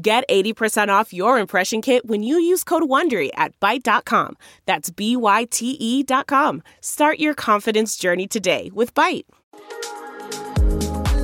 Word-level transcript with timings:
Get 0.00 0.28
80% 0.28 0.90
off 0.90 1.12
your 1.12 1.40
impression 1.40 1.82
kit 1.82 2.06
when 2.06 2.22
you 2.22 2.38
use 2.38 2.62
code 2.62 2.84
WONDERY 2.84 3.30
at 3.34 3.58
Byte.com. 3.58 4.36
That's 4.64 4.90
B-Y-T-E 4.90 6.04
dot 6.04 6.28
com. 6.28 6.62
Start 6.80 7.18
your 7.18 7.34
confidence 7.34 7.96
journey 7.96 8.28
today 8.28 8.70
with 8.72 8.94
Byte. 8.94 9.24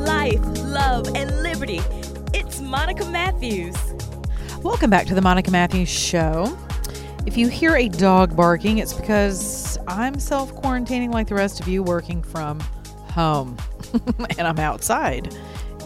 Life, 0.04 0.40
love, 0.64 1.06
and 1.14 1.40
liberty. 1.44 1.82
It's 2.32 2.60
Monica 2.60 3.04
Matthews. 3.04 3.76
Welcome 4.64 4.91
back 4.91 5.06
to 5.06 5.14
the 5.14 5.22
Monica 5.22 5.52
Matthews 5.52 5.88
Show. 5.88 6.58
If 7.27 7.36
you 7.36 7.46
hear 7.46 7.77
a 7.77 7.88
dog 7.88 8.34
barking, 8.34 8.78
it's 8.78 8.92
because 8.92 9.78
I'm 9.86 10.18
self 10.18 10.52
quarantining 10.52 11.12
like 11.12 11.28
the 11.28 11.36
rest 11.36 11.60
of 11.60 11.68
you, 11.68 11.84
working 11.84 12.24
from 12.24 12.58
home. 13.10 13.56
and 14.36 14.48
I'm 14.48 14.58
outside 14.58 15.32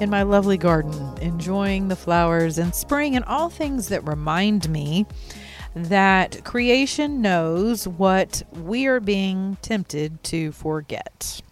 in 0.00 0.10
my 0.10 0.22
lovely 0.22 0.56
garden, 0.56 1.18
enjoying 1.20 1.88
the 1.88 1.96
flowers 1.96 2.56
and 2.56 2.72
spring 2.72 3.16
and 3.16 3.24
all 3.24 3.48
things 3.48 3.88
that 3.88 4.06
remind 4.06 4.68
me 4.70 5.04
that 5.74 6.44
creation 6.44 7.20
knows 7.20 7.88
what 7.88 8.42
we 8.52 8.86
are 8.86 9.00
being 9.00 9.56
tempted 9.60 10.22
to 10.22 10.52
forget. 10.52 11.42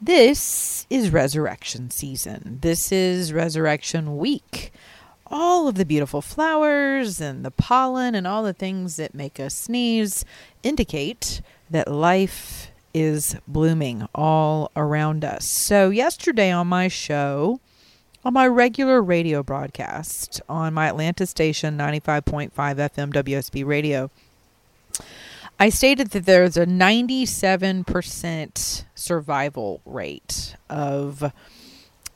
This 0.00 0.88
is 0.90 1.10
resurrection 1.10 1.90
season. 1.90 2.58
This 2.62 2.90
is 2.90 3.32
resurrection 3.32 4.16
week. 4.16 4.72
All 5.28 5.68
of 5.68 5.76
the 5.76 5.86
beautiful 5.86 6.20
flowers 6.20 7.20
and 7.20 7.44
the 7.44 7.52
pollen 7.52 8.16
and 8.16 8.26
all 8.26 8.42
the 8.42 8.52
things 8.52 8.96
that 8.96 9.14
make 9.14 9.38
us 9.38 9.54
sneeze 9.54 10.24
indicate 10.64 11.40
that 11.70 11.86
life 11.86 12.71
is 12.94 13.36
blooming 13.46 14.08
all 14.14 14.70
around 14.76 15.24
us. 15.24 15.46
So, 15.46 15.90
yesterday 15.90 16.50
on 16.50 16.66
my 16.66 16.88
show, 16.88 17.60
on 18.24 18.34
my 18.34 18.46
regular 18.46 19.02
radio 19.02 19.42
broadcast 19.42 20.40
on 20.48 20.74
my 20.74 20.86
Atlanta 20.88 21.26
station 21.26 21.76
95.5 21.76 22.52
FM 22.52 23.12
WSB 23.12 23.66
radio, 23.66 24.10
I 25.58 25.68
stated 25.68 26.10
that 26.10 26.26
there's 26.26 26.56
a 26.56 26.66
97% 26.66 28.84
survival 28.94 29.80
rate 29.84 30.54
of 30.68 31.32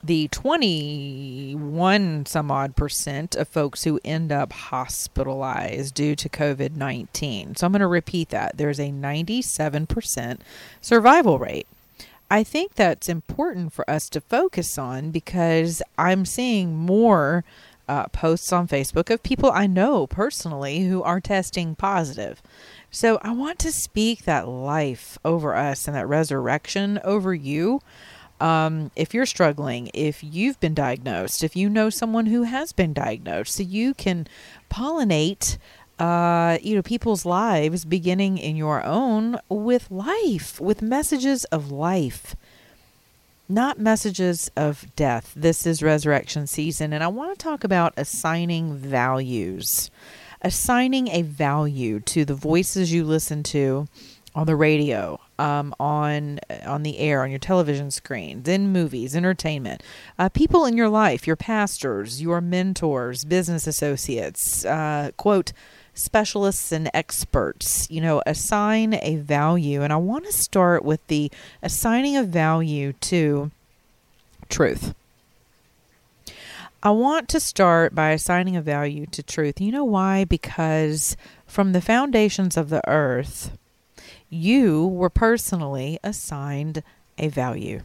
the 0.02 0.28
21 0.28 2.26
some 2.26 2.50
odd 2.50 2.76
percent 2.76 3.34
of 3.34 3.48
folks 3.48 3.84
who 3.84 4.00
end 4.04 4.30
up 4.30 4.52
hospitalized 4.52 5.94
due 5.94 6.14
to 6.16 6.28
COVID 6.28 6.76
19. 6.76 7.56
So 7.56 7.66
I'm 7.66 7.72
going 7.72 7.80
to 7.80 7.86
repeat 7.86 8.28
that. 8.30 8.56
There's 8.56 8.78
a 8.78 8.90
97% 8.90 10.38
survival 10.80 11.38
rate. 11.38 11.66
I 12.30 12.42
think 12.42 12.74
that's 12.74 13.08
important 13.08 13.72
for 13.72 13.88
us 13.88 14.08
to 14.10 14.20
focus 14.20 14.78
on 14.78 15.10
because 15.10 15.82
I'm 15.96 16.24
seeing 16.24 16.76
more 16.76 17.44
uh, 17.88 18.08
posts 18.08 18.52
on 18.52 18.66
Facebook 18.66 19.10
of 19.10 19.22
people 19.22 19.50
I 19.52 19.66
know 19.66 20.06
personally 20.06 20.86
who 20.86 21.02
are 21.02 21.20
testing 21.20 21.76
positive. 21.76 22.42
So 22.90 23.18
I 23.22 23.32
want 23.32 23.58
to 23.60 23.70
speak 23.70 24.24
that 24.24 24.48
life 24.48 25.18
over 25.24 25.54
us 25.54 25.86
and 25.86 25.96
that 25.96 26.08
resurrection 26.08 26.98
over 27.04 27.34
you 27.34 27.80
um, 28.40 28.90
if 28.96 29.14
you're 29.14 29.26
struggling, 29.26 29.90
if 29.94 30.22
you've 30.22 30.60
been 30.60 30.74
diagnosed, 30.74 31.42
if 31.42 31.56
you 31.56 31.68
know 31.68 31.90
someone 31.90 32.26
who 32.26 32.42
has 32.42 32.72
been 32.72 32.92
diagnosed, 32.92 33.54
so 33.54 33.62
you 33.62 33.94
can 33.94 34.26
pollinate, 34.70 35.56
uh, 35.98 36.58
you 36.62 36.74
know, 36.76 36.82
people's 36.82 37.24
lives 37.24 37.84
beginning 37.84 38.36
in 38.38 38.56
your 38.56 38.82
own 38.82 39.38
with 39.48 39.90
life, 39.90 40.60
with 40.60 40.82
messages 40.82 41.44
of 41.46 41.70
life, 41.70 42.36
not 43.48 43.78
messages 43.78 44.50
of 44.56 44.84
death. 44.96 45.32
This 45.34 45.66
is 45.66 45.82
resurrection 45.82 46.46
season, 46.46 46.92
and 46.92 47.02
I 47.02 47.08
want 47.08 47.38
to 47.38 47.42
talk 47.42 47.64
about 47.64 47.94
assigning 47.96 48.76
values, 48.76 49.90
assigning 50.42 51.08
a 51.08 51.22
value 51.22 52.00
to 52.00 52.24
the 52.26 52.34
voices 52.34 52.92
you 52.92 53.04
listen 53.04 53.42
to 53.44 53.88
on 54.34 54.46
the 54.46 54.56
radio, 54.56 55.18
um, 55.38 55.74
on 55.78 56.40
on 56.64 56.82
the 56.82 56.98
air, 56.98 57.22
on 57.22 57.30
your 57.30 57.38
television 57.38 57.90
screens, 57.90 58.48
in 58.48 58.72
movies, 58.72 59.14
entertainment, 59.14 59.82
uh, 60.18 60.28
people 60.28 60.64
in 60.64 60.76
your 60.76 60.88
life, 60.88 61.26
your 61.26 61.36
pastors, 61.36 62.22
your 62.22 62.40
mentors, 62.40 63.24
business 63.24 63.66
associates, 63.66 64.64
uh, 64.64 65.10
quote 65.16 65.52
specialists 65.94 66.72
and 66.72 66.90
experts. 66.94 67.90
You 67.90 68.00
know, 68.00 68.22
assign 68.26 68.94
a 68.94 69.16
value, 69.16 69.82
and 69.82 69.92
I 69.92 69.96
want 69.96 70.24
to 70.26 70.32
start 70.32 70.84
with 70.84 71.06
the 71.08 71.30
assigning 71.62 72.16
a 72.16 72.22
value 72.22 72.92
to 72.92 73.50
truth. 74.48 74.94
I 76.82 76.90
want 76.90 77.28
to 77.30 77.40
start 77.40 77.94
by 77.94 78.10
assigning 78.10 78.54
a 78.54 78.62
value 78.62 79.06
to 79.06 79.22
truth. 79.22 79.60
You 79.60 79.72
know 79.72 79.84
why? 79.84 80.24
Because 80.24 81.16
from 81.46 81.72
the 81.72 81.80
foundations 81.80 82.56
of 82.56 82.68
the 82.68 82.86
earth 82.88 83.56
you 84.30 84.86
were 84.86 85.10
personally 85.10 85.98
assigned 86.02 86.82
a 87.18 87.28
value. 87.28 87.82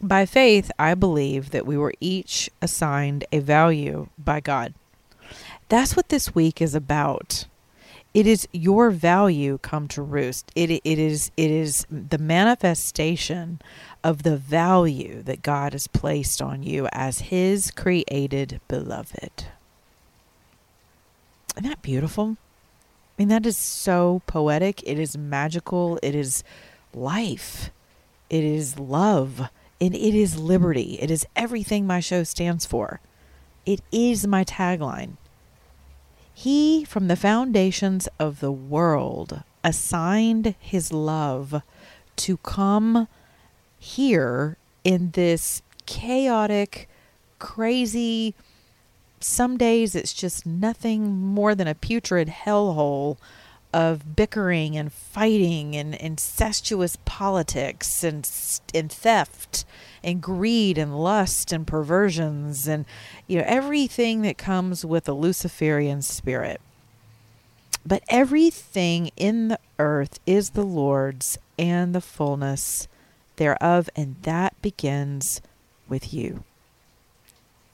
By 0.00 0.26
faith, 0.26 0.70
I 0.78 0.94
believe 0.94 1.50
that 1.50 1.66
we 1.66 1.76
were 1.76 1.94
each 2.00 2.48
assigned 2.62 3.24
a 3.32 3.40
value 3.40 4.08
by 4.16 4.40
God. 4.40 4.74
That's 5.68 5.96
what 5.96 6.08
this 6.08 6.34
week 6.34 6.62
is 6.62 6.74
about. 6.74 7.46
It 8.14 8.26
is 8.26 8.48
your 8.52 8.90
value 8.90 9.58
come 9.58 9.86
to 9.88 10.02
roost. 10.02 10.50
It, 10.54 10.70
it 10.70 10.98
is 10.98 11.30
it 11.36 11.50
is 11.50 11.86
the 11.90 12.18
manifestation 12.18 13.60
of 14.02 14.22
the 14.22 14.36
value 14.36 15.22
that 15.22 15.42
God 15.42 15.72
has 15.72 15.86
placed 15.86 16.40
on 16.40 16.62
you 16.62 16.88
as 16.92 17.20
his 17.20 17.70
created 17.70 18.60
beloved. 18.66 19.44
Isn't 21.56 21.68
that 21.68 21.82
beautiful? 21.82 22.38
I 23.18 23.22
mean, 23.22 23.28
that 23.28 23.46
is 23.46 23.56
so 23.56 24.22
poetic. 24.26 24.80
It 24.84 24.96
is 24.96 25.18
magical. 25.18 25.98
It 26.04 26.14
is 26.14 26.44
life. 26.94 27.70
It 28.30 28.44
is 28.44 28.78
love. 28.78 29.48
And 29.80 29.94
it 29.94 30.14
is 30.14 30.38
liberty. 30.38 30.98
It 31.00 31.10
is 31.10 31.26
everything 31.34 31.84
my 31.84 31.98
show 31.98 32.22
stands 32.22 32.64
for. 32.64 33.00
It 33.66 33.80
is 33.90 34.26
my 34.26 34.44
tagline. 34.44 35.16
He, 36.32 36.84
from 36.84 37.08
the 37.08 37.16
foundations 37.16 38.08
of 38.20 38.38
the 38.38 38.52
world, 38.52 39.42
assigned 39.64 40.54
his 40.60 40.92
love 40.92 41.62
to 42.16 42.36
come 42.38 43.08
here 43.78 44.56
in 44.84 45.10
this 45.10 45.62
chaotic, 45.86 46.88
crazy, 47.40 48.36
some 49.20 49.56
days 49.56 49.94
it's 49.94 50.12
just 50.12 50.46
nothing 50.46 51.20
more 51.20 51.54
than 51.54 51.68
a 51.68 51.74
putrid 51.74 52.28
hellhole 52.28 53.16
of 53.72 54.16
bickering 54.16 54.76
and 54.76 54.92
fighting 54.92 55.76
and 55.76 55.94
incestuous 55.94 56.96
politics 57.04 58.02
and 58.02 58.28
and 58.74 58.90
theft 58.90 59.64
and 60.02 60.22
greed 60.22 60.78
and 60.78 60.98
lust 60.98 61.52
and 61.52 61.66
perversions 61.66 62.66
and 62.66 62.86
you 63.26 63.38
know 63.38 63.44
everything 63.46 64.22
that 64.22 64.38
comes 64.38 64.84
with 64.84 65.08
a 65.08 65.12
luciferian 65.12 66.00
spirit. 66.00 66.60
But 67.84 68.02
everything 68.08 69.10
in 69.16 69.48
the 69.48 69.60
earth 69.78 70.18
is 70.26 70.50
the 70.50 70.64
lord's 70.64 71.38
and 71.58 71.94
the 71.94 72.00
fullness 72.00 72.88
thereof 73.36 73.90
and 73.94 74.16
that 74.22 74.60
begins 74.62 75.40
with 75.88 76.12
you 76.14 76.44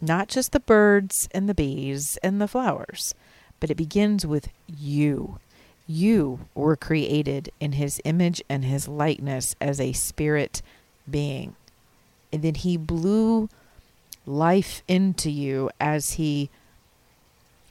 not 0.04 0.28
just 0.28 0.52
the 0.52 0.60
birds 0.60 1.28
and 1.32 1.48
the 1.48 1.54
bees 1.54 2.16
and 2.22 2.40
the 2.40 2.48
flowers, 2.48 3.14
but 3.60 3.70
it 3.70 3.76
begins 3.76 4.26
with 4.26 4.48
you. 4.66 5.38
You 5.86 6.40
were 6.54 6.76
created 6.76 7.50
in 7.60 7.72
his 7.72 8.00
image 8.04 8.42
and 8.48 8.64
his 8.64 8.88
likeness 8.88 9.54
as 9.60 9.80
a 9.80 9.92
spirit 9.92 10.62
being. 11.08 11.56
And 12.32 12.42
then 12.42 12.54
he 12.54 12.76
blew 12.76 13.48
life 14.26 14.82
into 14.88 15.30
you 15.30 15.70
as 15.78 16.12
he 16.12 16.50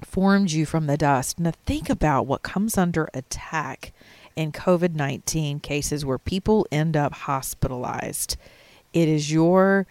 formed 0.06 0.52
you 0.52 0.66
from 0.66 0.88
the 0.88 0.98
dust. 0.98 1.40
Now, 1.40 1.54
think 1.66 1.90
about 1.90 2.28
what 2.28 2.44
comes 2.44 2.78
under 2.78 3.10
attack 3.14 3.94
in 4.36 4.52
COVID 4.52 4.96
19 4.96 5.60
cases 5.60 6.06
where 6.06 6.18
people 6.18 6.68
end 6.72 6.96
up 6.98 7.14
hospitalized. 7.14 8.38
It 8.94 9.08
is 9.08 9.32
your 9.32 9.88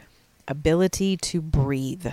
ability 0.49 1.17
to 1.17 1.41
breathe 1.41 2.09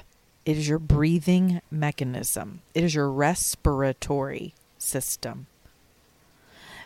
It 0.49 0.57
is 0.57 0.67
your 0.67 0.79
breathing 0.79 1.61
mechanism. 1.69 2.61
It 2.73 2.83
is 2.83 2.95
your 2.95 3.11
respiratory 3.11 4.55
system. 4.79 5.45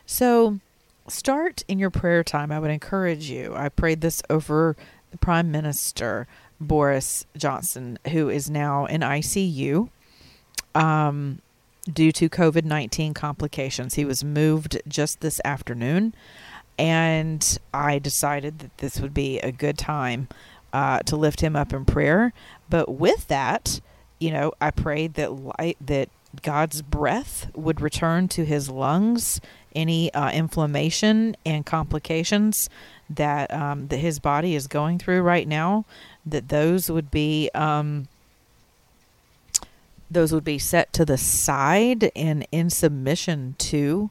So, 0.06 0.60
start 1.08 1.64
in 1.70 1.80
your 1.80 1.90
prayer 1.90 2.26
time. 2.26 2.52
I 2.52 2.60
would 2.60 2.72
encourage 2.72 3.30
you. 3.30 3.54
I 3.56 3.70
prayed 3.70 4.02
this 4.02 4.22
over 4.30 4.76
the 5.12 5.18
Prime 5.18 5.50
Minister, 5.50 6.28
Boris 6.60 7.26
Johnson, 7.38 8.00
who 8.12 8.28
is 8.28 8.50
now 8.50 8.84
in 8.84 9.00
ICU 9.00 9.88
um, 10.76 11.40
due 11.86 12.12
to 12.12 12.28
COVID 12.28 12.66
19 12.66 13.14
complications. 13.14 13.94
He 13.94 14.04
was 14.04 14.26
moved 14.26 14.82
just 14.90 15.22
this 15.22 15.40
afternoon, 15.46 16.14
and 16.78 17.58
I 17.74 18.00
decided 18.00 18.60
that 18.60 18.80
this 18.80 19.00
would 19.00 19.14
be 19.14 19.40
a 19.40 19.54
good 19.54 19.78
time 19.78 20.28
uh, 20.74 21.00
to 21.04 21.16
lift 21.16 21.40
him 21.40 21.56
up 21.56 21.72
in 21.72 21.86
prayer. 21.86 22.34
But 22.74 22.90
with 22.90 23.28
that, 23.28 23.82
you 24.18 24.32
know, 24.32 24.52
I 24.60 24.72
prayed 24.72 25.14
that 25.14 25.32
light, 25.32 25.78
that 25.80 26.10
God's 26.42 26.82
breath 26.82 27.52
would 27.54 27.80
return 27.80 28.28
to 28.30 28.46
his 28.46 28.68
lungs, 28.68 29.40
any 29.76 30.12
uh, 30.12 30.32
inflammation 30.32 31.38
and 31.46 31.68
complications 31.68 32.72
that 33.12 33.54
um, 33.54 33.90
that 33.90 33.98
his 33.98 34.18
body 34.18 34.56
is 34.56 34.66
going 34.66 34.98
through 34.98 35.22
right 35.22 35.48
now, 35.48 35.86
that 36.26 36.50
those 36.50 36.90
would 36.90 37.12
be 37.12 37.52
um, 37.54 38.08
those 40.10 40.34
would 40.34 40.44
be 40.44 40.58
set 40.58 40.92
to 40.94 41.06
the 41.06 41.20
side 41.20 42.12
and 42.16 42.48
in 42.52 42.72
submission 42.72 43.54
to 43.60 44.10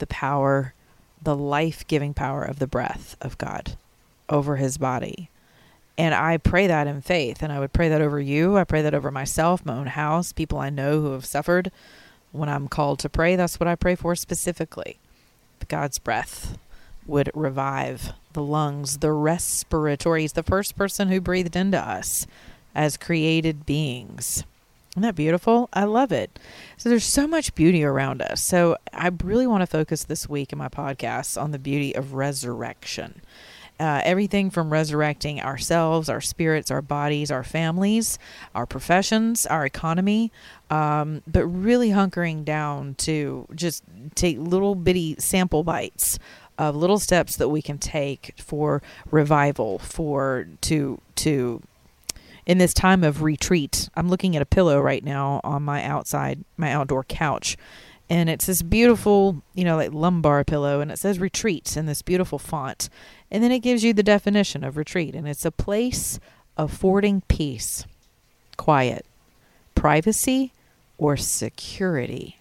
the 0.00 0.06
power, 0.06 0.74
the 1.22 1.34
life 1.34 1.86
giving 1.86 2.12
power 2.12 2.44
of 2.44 2.58
the 2.58 2.66
breath 2.66 3.16
of 3.22 3.38
God 3.38 3.74
over 4.28 4.56
his 4.56 4.76
body. 4.76 5.30
And 5.98 6.14
I 6.14 6.38
pray 6.38 6.66
that 6.66 6.86
in 6.86 7.02
faith. 7.02 7.42
And 7.42 7.52
I 7.52 7.60
would 7.60 7.72
pray 7.72 7.88
that 7.88 8.00
over 8.00 8.20
you. 8.20 8.56
I 8.56 8.64
pray 8.64 8.82
that 8.82 8.94
over 8.94 9.10
myself, 9.10 9.64
my 9.64 9.76
own 9.76 9.88
house, 9.88 10.32
people 10.32 10.58
I 10.58 10.70
know 10.70 11.00
who 11.00 11.12
have 11.12 11.26
suffered. 11.26 11.70
When 12.32 12.48
I'm 12.48 12.68
called 12.68 12.98
to 13.00 13.10
pray, 13.10 13.36
that's 13.36 13.60
what 13.60 13.68
I 13.68 13.74
pray 13.74 13.94
for 13.94 14.16
specifically. 14.16 14.98
God's 15.68 15.98
breath 15.98 16.58
would 17.06 17.30
revive 17.34 18.12
the 18.32 18.42
lungs, 18.42 18.98
the 18.98 19.12
respiratory. 19.12 20.22
He's 20.22 20.32
the 20.32 20.42
first 20.42 20.76
person 20.76 21.08
who 21.08 21.20
breathed 21.20 21.56
into 21.56 21.78
us 21.78 22.26
as 22.74 22.96
created 22.96 23.66
beings. 23.66 24.44
Isn't 24.92 25.02
that 25.02 25.14
beautiful? 25.14 25.68
I 25.72 25.84
love 25.84 26.12
it. 26.12 26.38
So 26.76 26.88
there's 26.88 27.04
so 27.04 27.26
much 27.26 27.54
beauty 27.54 27.82
around 27.82 28.20
us. 28.20 28.42
So 28.42 28.76
I 28.92 29.10
really 29.22 29.46
want 29.46 29.62
to 29.62 29.66
focus 29.66 30.04
this 30.04 30.28
week 30.28 30.52
in 30.52 30.58
my 30.58 30.68
podcast 30.68 31.40
on 31.40 31.50
the 31.50 31.58
beauty 31.58 31.94
of 31.94 32.14
resurrection 32.14 33.22
uh, 33.82 34.00
everything 34.04 34.48
from 34.48 34.72
resurrecting 34.72 35.40
ourselves, 35.40 36.08
our 36.08 36.20
spirits, 36.20 36.70
our 36.70 36.80
bodies, 36.80 37.32
our 37.32 37.42
families, 37.42 38.16
our 38.54 38.64
professions, 38.64 39.44
our 39.46 39.66
economy, 39.66 40.30
um, 40.70 41.20
but 41.26 41.44
really 41.46 41.88
hunkering 41.88 42.44
down 42.44 42.94
to 42.94 43.44
just 43.56 43.82
take 44.14 44.38
little 44.38 44.76
bitty 44.76 45.16
sample 45.18 45.64
bites 45.64 46.20
of 46.56 46.76
little 46.76 47.00
steps 47.00 47.36
that 47.36 47.48
we 47.48 47.60
can 47.60 47.76
take 47.76 48.34
for 48.38 48.80
revival, 49.10 49.80
for 49.80 50.46
to 50.60 51.00
to 51.16 51.60
in 52.46 52.58
this 52.58 52.72
time 52.72 53.02
of 53.02 53.20
retreat. 53.22 53.88
I'm 53.96 54.08
looking 54.08 54.36
at 54.36 54.42
a 54.42 54.46
pillow 54.46 54.80
right 54.80 55.02
now 55.02 55.40
on 55.42 55.64
my 55.64 55.82
outside, 55.82 56.44
my 56.56 56.70
outdoor 56.70 57.02
couch 57.02 57.56
and 58.12 58.28
it's 58.28 58.44
this 58.44 58.60
beautiful, 58.60 59.42
you 59.54 59.64
know, 59.64 59.76
like 59.76 59.94
lumbar 59.94 60.44
pillow, 60.44 60.80
and 60.80 60.92
it 60.92 60.98
says 60.98 61.18
retreat 61.18 61.78
in 61.78 61.86
this 61.86 62.02
beautiful 62.02 62.38
font. 62.38 62.90
And 63.32 63.42
then 63.42 63.50
it 63.50 63.60
gives 63.60 63.82
you 63.82 63.94
the 63.94 64.02
definition 64.02 64.62
of 64.62 64.76
retreat, 64.76 65.14
and 65.14 65.26
it's 65.26 65.46
a 65.46 65.50
place 65.50 66.20
affording 66.58 67.22
peace, 67.28 67.86
quiet, 68.58 69.06
privacy, 69.74 70.52
or 70.98 71.16
security. 71.16 72.36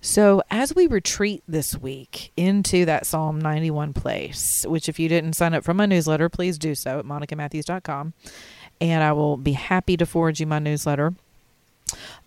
So, 0.00 0.40
as 0.52 0.72
we 0.72 0.86
retreat 0.86 1.42
this 1.48 1.76
week 1.76 2.30
into 2.36 2.84
that 2.84 3.06
Psalm 3.06 3.40
91 3.40 3.92
place, 3.92 4.64
which 4.68 4.88
if 4.88 5.00
you 5.00 5.08
didn't 5.08 5.32
sign 5.32 5.52
up 5.52 5.64
for 5.64 5.74
my 5.74 5.86
newsletter, 5.86 6.28
please 6.28 6.58
do 6.58 6.76
so 6.76 7.00
at 7.00 7.04
monicamatthews.com. 7.04 8.14
And 8.80 9.02
I 9.02 9.10
will 9.10 9.36
be 9.36 9.54
happy 9.54 9.96
to 9.96 10.06
forward 10.06 10.38
you 10.38 10.46
my 10.46 10.60
newsletter. 10.60 11.14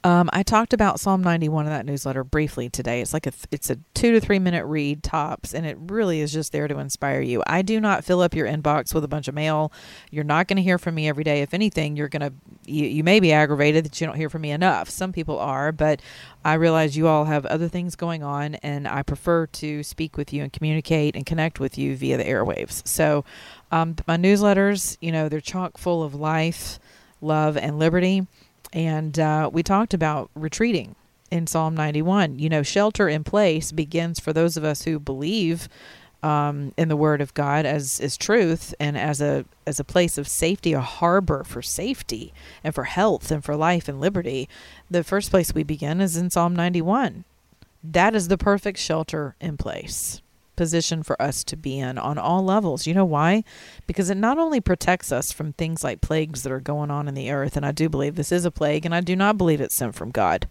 Um, 0.03 0.31
I 0.33 0.41
talked 0.41 0.73
about 0.73 0.99
Psalm 0.99 1.21
91 1.21 1.67
in 1.67 1.71
that 1.71 1.85
newsletter 1.85 2.23
briefly 2.23 2.69
today. 2.69 3.01
It's 3.01 3.13
like 3.13 3.27
a 3.27 3.33
it's 3.51 3.69
a 3.69 3.77
two 3.93 4.11
to 4.13 4.19
three 4.19 4.39
minute 4.39 4.65
read 4.65 5.03
tops, 5.03 5.53
and 5.53 5.63
it 5.63 5.77
really 5.79 6.21
is 6.21 6.33
just 6.33 6.51
there 6.51 6.67
to 6.67 6.79
inspire 6.79 7.21
you. 7.21 7.43
I 7.45 7.61
do 7.61 7.79
not 7.79 8.03
fill 8.03 8.21
up 8.21 8.33
your 8.33 8.47
inbox 8.47 8.95
with 8.95 9.03
a 9.03 9.07
bunch 9.07 9.27
of 9.27 9.35
mail. 9.35 9.71
You're 10.09 10.23
not 10.23 10.47
going 10.47 10.57
to 10.57 10.63
hear 10.63 10.79
from 10.79 10.95
me 10.95 11.07
every 11.07 11.23
day. 11.23 11.41
If 11.41 11.53
anything, 11.53 11.95
you're 11.95 12.09
going 12.09 12.21
to 12.21 12.33
you, 12.65 12.85
you 12.85 13.03
may 13.03 13.19
be 13.19 13.31
aggravated 13.31 13.85
that 13.85 14.01
you 14.01 14.07
don't 14.07 14.15
hear 14.15 14.29
from 14.29 14.41
me 14.41 14.49
enough. 14.49 14.89
Some 14.89 15.13
people 15.13 15.37
are, 15.37 15.71
but 15.71 16.01
I 16.43 16.55
realize 16.55 16.97
you 16.97 17.07
all 17.07 17.25
have 17.25 17.45
other 17.45 17.67
things 17.67 17.95
going 17.95 18.23
on, 18.23 18.55
and 18.55 18.87
I 18.87 19.03
prefer 19.03 19.45
to 19.47 19.83
speak 19.83 20.17
with 20.17 20.33
you 20.33 20.41
and 20.41 20.51
communicate 20.51 21.15
and 21.15 21.27
connect 21.27 21.59
with 21.59 21.77
you 21.77 21.95
via 21.95 22.17
the 22.17 22.23
airwaves. 22.23 22.87
So, 22.87 23.23
um, 23.71 23.95
my 24.07 24.17
newsletters, 24.17 24.97
you 24.99 25.11
know, 25.11 25.29
they're 25.29 25.41
chock 25.41 25.77
full 25.77 26.01
of 26.01 26.15
life, 26.15 26.79
love, 27.21 27.55
and 27.55 27.77
liberty 27.77 28.25
and 28.73 29.17
uh, 29.19 29.49
we 29.51 29.63
talked 29.63 29.93
about 29.93 30.29
retreating 30.35 30.95
in 31.29 31.47
Psalm 31.47 31.75
91. 31.75 32.39
You 32.39 32.49
know, 32.49 32.63
shelter 32.63 33.07
in 33.07 33.23
place 33.23 33.71
begins 33.71 34.19
for 34.19 34.33
those 34.33 34.57
of 34.57 34.63
us 34.63 34.83
who 34.83 34.99
believe 34.99 35.67
um, 36.23 36.73
in 36.77 36.87
the 36.87 36.95
Word 36.95 37.21
of 37.21 37.33
God 37.33 37.65
as 37.65 37.99
is 37.99 38.15
truth 38.15 38.75
and 38.79 38.97
as 38.97 39.21
a 39.21 39.45
as 39.65 39.79
a 39.79 39.83
place 39.83 40.17
of 40.17 40.27
safety, 40.27 40.73
a 40.73 40.81
harbor 40.81 41.43
for 41.43 41.61
safety 41.61 42.33
and 42.63 42.75
for 42.75 42.83
health 42.83 43.31
and 43.31 43.43
for 43.43 43.55
life 43.55 43.87
and 43.87 43.99
liberty. 43.99 44.47
The 44.89 45.03
first 45.03 45.31
place 45.31 45.53
we 45.53 45.63
begin 45.63 45.99
is 45.99 46.17
in 46.17 46.29
Psalm 46.29 46.55
91. 46.55 47.23
That 47.83 48.15
is 48.15 48.27
the 48.27 48.37
perfect 48.37 48.77
shelter 48.77 49.35
in 49.41 49.57
place 49.57 50.21
position 50.61 51.01
for 51.01 51.19
us 51.19 51.43
to 51.43 51.57
be 51.57 51.79
in 51.79 51.97
on 51.97 52.19
all 52.19 52.45
levels. 52.45 52.85
You 52.85 52.93
know 52.93 53.03
why? 53.03 53.43
Because 53.87 54.11
it 54.11 54.17
not 54.17 54.37
only 54.37 54.61
protects 54.61 55.11
us 55.11 55.31
from 55.31 55.53
things 55.53 55.83
like 55.83 56.01
plagues 56.01 56.43
that 56.43 56.51
are 56.51 56.59
going 56.59 56.91
on 56.91 57.07
in 57.07 57.15
the 57.15 57.31
earth, 57.31 57.57
and 57.57 57.65
I 57.65 57.71
do 57.71 57.89
believe 57.89 58.13
this 58.13 58.31
is 58.31 58.45
a 58.45 58.51
plague, 58.51 58.85
and 58.85 58.93
I 58.93 59.01
do 59.01 59.15
not 59.15 59.39
believe 59.39 59.59
it's 59.59 59.73
sent 59.73 59.95
from 59.95 60.11
God. 60.11 60.47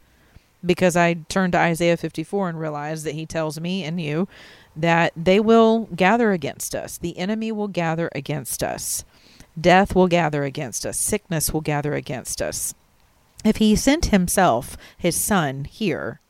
Because 0.67 0.97
I 0.97 1.15
turned 1.29 1.53
to 1.53 1.61
Isaiah 1.61 1.97
54 1.97 2.49
and 2.49 2.59
realized 2.59 3.07
that 3.07 3.15
he 3.15 3.25
tells 3.25 3.61
me 3.61 3.85
and 3.85 4.01
you 4.01 4.27
that 4.75 5.13
they 5.15 5.39
will 5.39 5.87
gather 5.95 6.33
against 6.33 6.75
us. 6.75 6.99
The 6.99 7.17
enemy 7.17 7.53
will 7.53 7.69
gather 7.69 8.11
against 8.13 8.65
us. 8.65 9.05
Death 9.59 9.95
will 9.95 10.09
gather 10.09 10.43
against 10.43 10.85
us. 10.85 10.99
Sickness 10.99 11.53
will 11.53 11.61
gather 11.61 11.95
against 11.95 12.43
us. 12.43 12.75
If 13.45 13.59
he 13.59 13.77
sent 13.77 14.07
himself, 14.07 14.77
his 14.99 15.15
son, 15.15 15.67
here, 15.67 16.21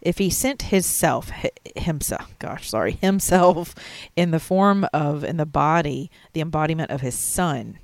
if 0.00 0.18
he 0.18 0.30
sent 0.30 0.62
his 0.62 0.86
self 0.86 1.30
himself 1.76 2.34
gosh 2.38 2.68
sorry 2.70 2.92
himself 3.00 3.74
in 4.16 4.30
the 4.30 4.40
form 4.40 4.86
of 4.92 5.24
in 5.24 5.36
the 5.36 5.46
body 5.46 6.10
the 6.32 6.40
embodiment 6.40 6.90
of 6.90 7.00
his 7.00 7.18
son 7.18 7.78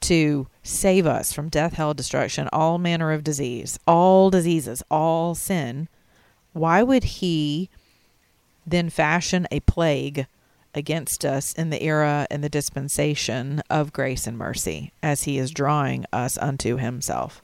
to 0.00 0.48
save 0.62 1.06
us 1.06 1.32
from 1.32 1.48
death 1.48 1.74
hell 1.74 1.94
destruction 1.94 2.48
all 2.52 2.78
manner 2.78 3.12
of 3.12 3.24
disease 3.24 3.78
all 3.86 4.30
diseases 4.30 4.82
all 4.90 5.34
sin 5.34 5.88
why 6.52 6.82
would 6.82 7.04
he 7.04 7.70
then 8.66 8.90
fashion 8.90 9.46
a 9.50 9.60
plague 9.60 10.26
against 10.74 11.24
us 11.24 11.52
in 11.52 11.70
the 11.70 11.82
era 11.82 12.26
and 12.30 12.42
the 12.42 12.48
dispensation 12.48 13.62
of 13.68 13.92
grace 13.92 14.26
and 14.26 14.38
mercy 14.38 14.92
as 15.02 15.24
he 15.24 15.38
is 15.38 15.50
drawing 15.50 16.04
us 16.12 16.38
unto 16.38 16.76
himself? 16.76 17.42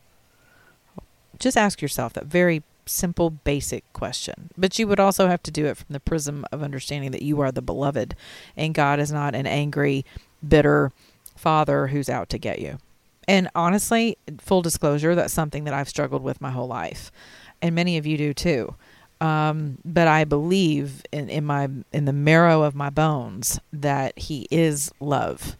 Just 1.38 1.56
ask 1.56 1.80
yourself 1.80 2.12
that 2.14 2.26
very 2.26 2.62
simple, 2.88 3.30
basic 3.30 3.90
question. 3.92 4.50
But 4.56 4.78
you 4.78 4.86
would 4.88 5.00
also 5.00 5.28
have 5.28 5.42
to 5.44 5.50
do 5.50 5.66
it 5.66 5.76
from 5.76 5.86
the 5.90 6.00
prism 6.00 6.44
of 6.52 6.62
understanding 6.62 7.10
that 7.12 7.22
you 7.22 7.40
are 7.40 7.52
the 7.52 7.62
beloved 7.62 8.14
and 8.56 8.74
God 8.74 8.98
is 8.98 9.12
not 9.12 9.34
an 9.34 9.46
angry, 9.46 10.04
bitter 10.46 10.92
father 11.36 11.88
who's 11.88 12.08
out 12.08 12.28
to 12.30 12.38
get 12.38 12.60
you. 12.60 12.78
And 13.26 13.50
honestly, 13.54 14.16
full 14.38 14.62
disclosure, 14.62 15.14
that's 15.14 15.34
something 15.34 15.64
that 15.64 15.74
I've 15.74 15.88
struggled 15.88 16.22
with 16.22 16.40
my 16.40 16.50
whole 16.50 16.66
life. 16.66 17.12
And 17.60 17.74
many 17.74 17.98
of 17.98 18.06
you 18.06 18.16
do 18.16 18.32
too. 18.32 18.74
Um, 19.20 19.78
but 19.84 20.08
I 20.08 20.24
believe 20.24 21.02
in, 21.12 21.28
in 21.28 21.44
my 21.44 21.68
in 21.92 22.04
the 22.04 22.12
marrow 22.12 22.62
of 22.62 22.74
my 22.74 22.88
bones 22.88 23.58
that 23.72 24.16
he 24.16 24.46
is 24.50 24.92
love. 25.00 25.56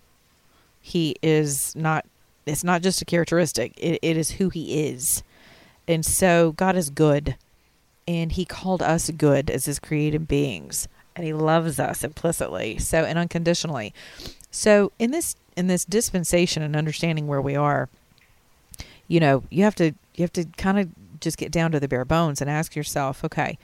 He 0.80 1.16
is 1.22 1.74
not 1.74 2.06
it's 2.46 2.64
not 2.64 2.82
just 2.82 3.02
a 3.02 3.04
characteristic, 3.04 3.74
it, 3.76 3.98
it 4.00 4.16
is 4.16 4.32
who 4.32 4.48
he 4.48 4.86
is. 4.88 5.22
And 5.88 6.04
so 6.04 6.52
God 6.52 6.76
is 6.76 6.90
good. 6.90 7.36
And 8.06 8.32
he 8.32 8.44
called 8.44 8.82
us 8.82 9.10
good 9.10 9.50
as 9.50 9.64
his 9.64 9.78
created 9.78 10.28
beings. 10.28 10.86
And 11.16 11.26
he 11.26 11.32
loves 11.32 11.80
us 11.80 12.04
implicitly, 12.04 12.78
so 12.78 13.04
and 13.04 13.18
unconditionally. 13.18 13.92
So 14.52 14.92
in 14.98 15.10
this 15.10 15.34
in 15.56 15.66
this 15.66 15.84
dispensation 15.84 16.62
and 16.62 16.76
understanding 16.76 17.26
where 17.26 17.42
we 17.42 17.56
are, 17.56 17.88
you 19.08 19.18
know, 19.18 19.42
you 19.50 19.64
have 19.64 19.74
to 19.76 19.86
you 20.14 20.22
have 20.22 20.32
to 20.34 20.44
kind 20.56 20.78
of 20.78 20.88
just 21.20 21.36
get 21.36 21.50
down 21.50 21.72
to 21.72 21.80
the 21.80 21.88
bare 21.88 22.04
bones 22.04 22.40
and 22.40 22.48
ask 22.48 22.76
yourself, 22.76 23.24
okay, 23.24 23.58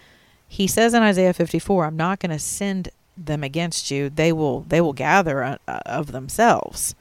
he 0.48 0.66
says 0.66 0.94
in 0.94 1.02
Isaiah 1.02 1.32
54, 1.32 1.84
I'm 1.84 1.96
not 1.96 2.18
going 2.18 2.32
to 2.32 2.38
send 2.40 2.88
them 3.16 3.44
against 3.44 3.90
you. 3.92 4.10
They 4.10 4.32
will 4.32 4.62
they 4.62 4.80
will 4.80 4.92
gather 4.92 5.44
uh, 5.44 5.58
of 5.86 6.10
themselves, 6.10 6.96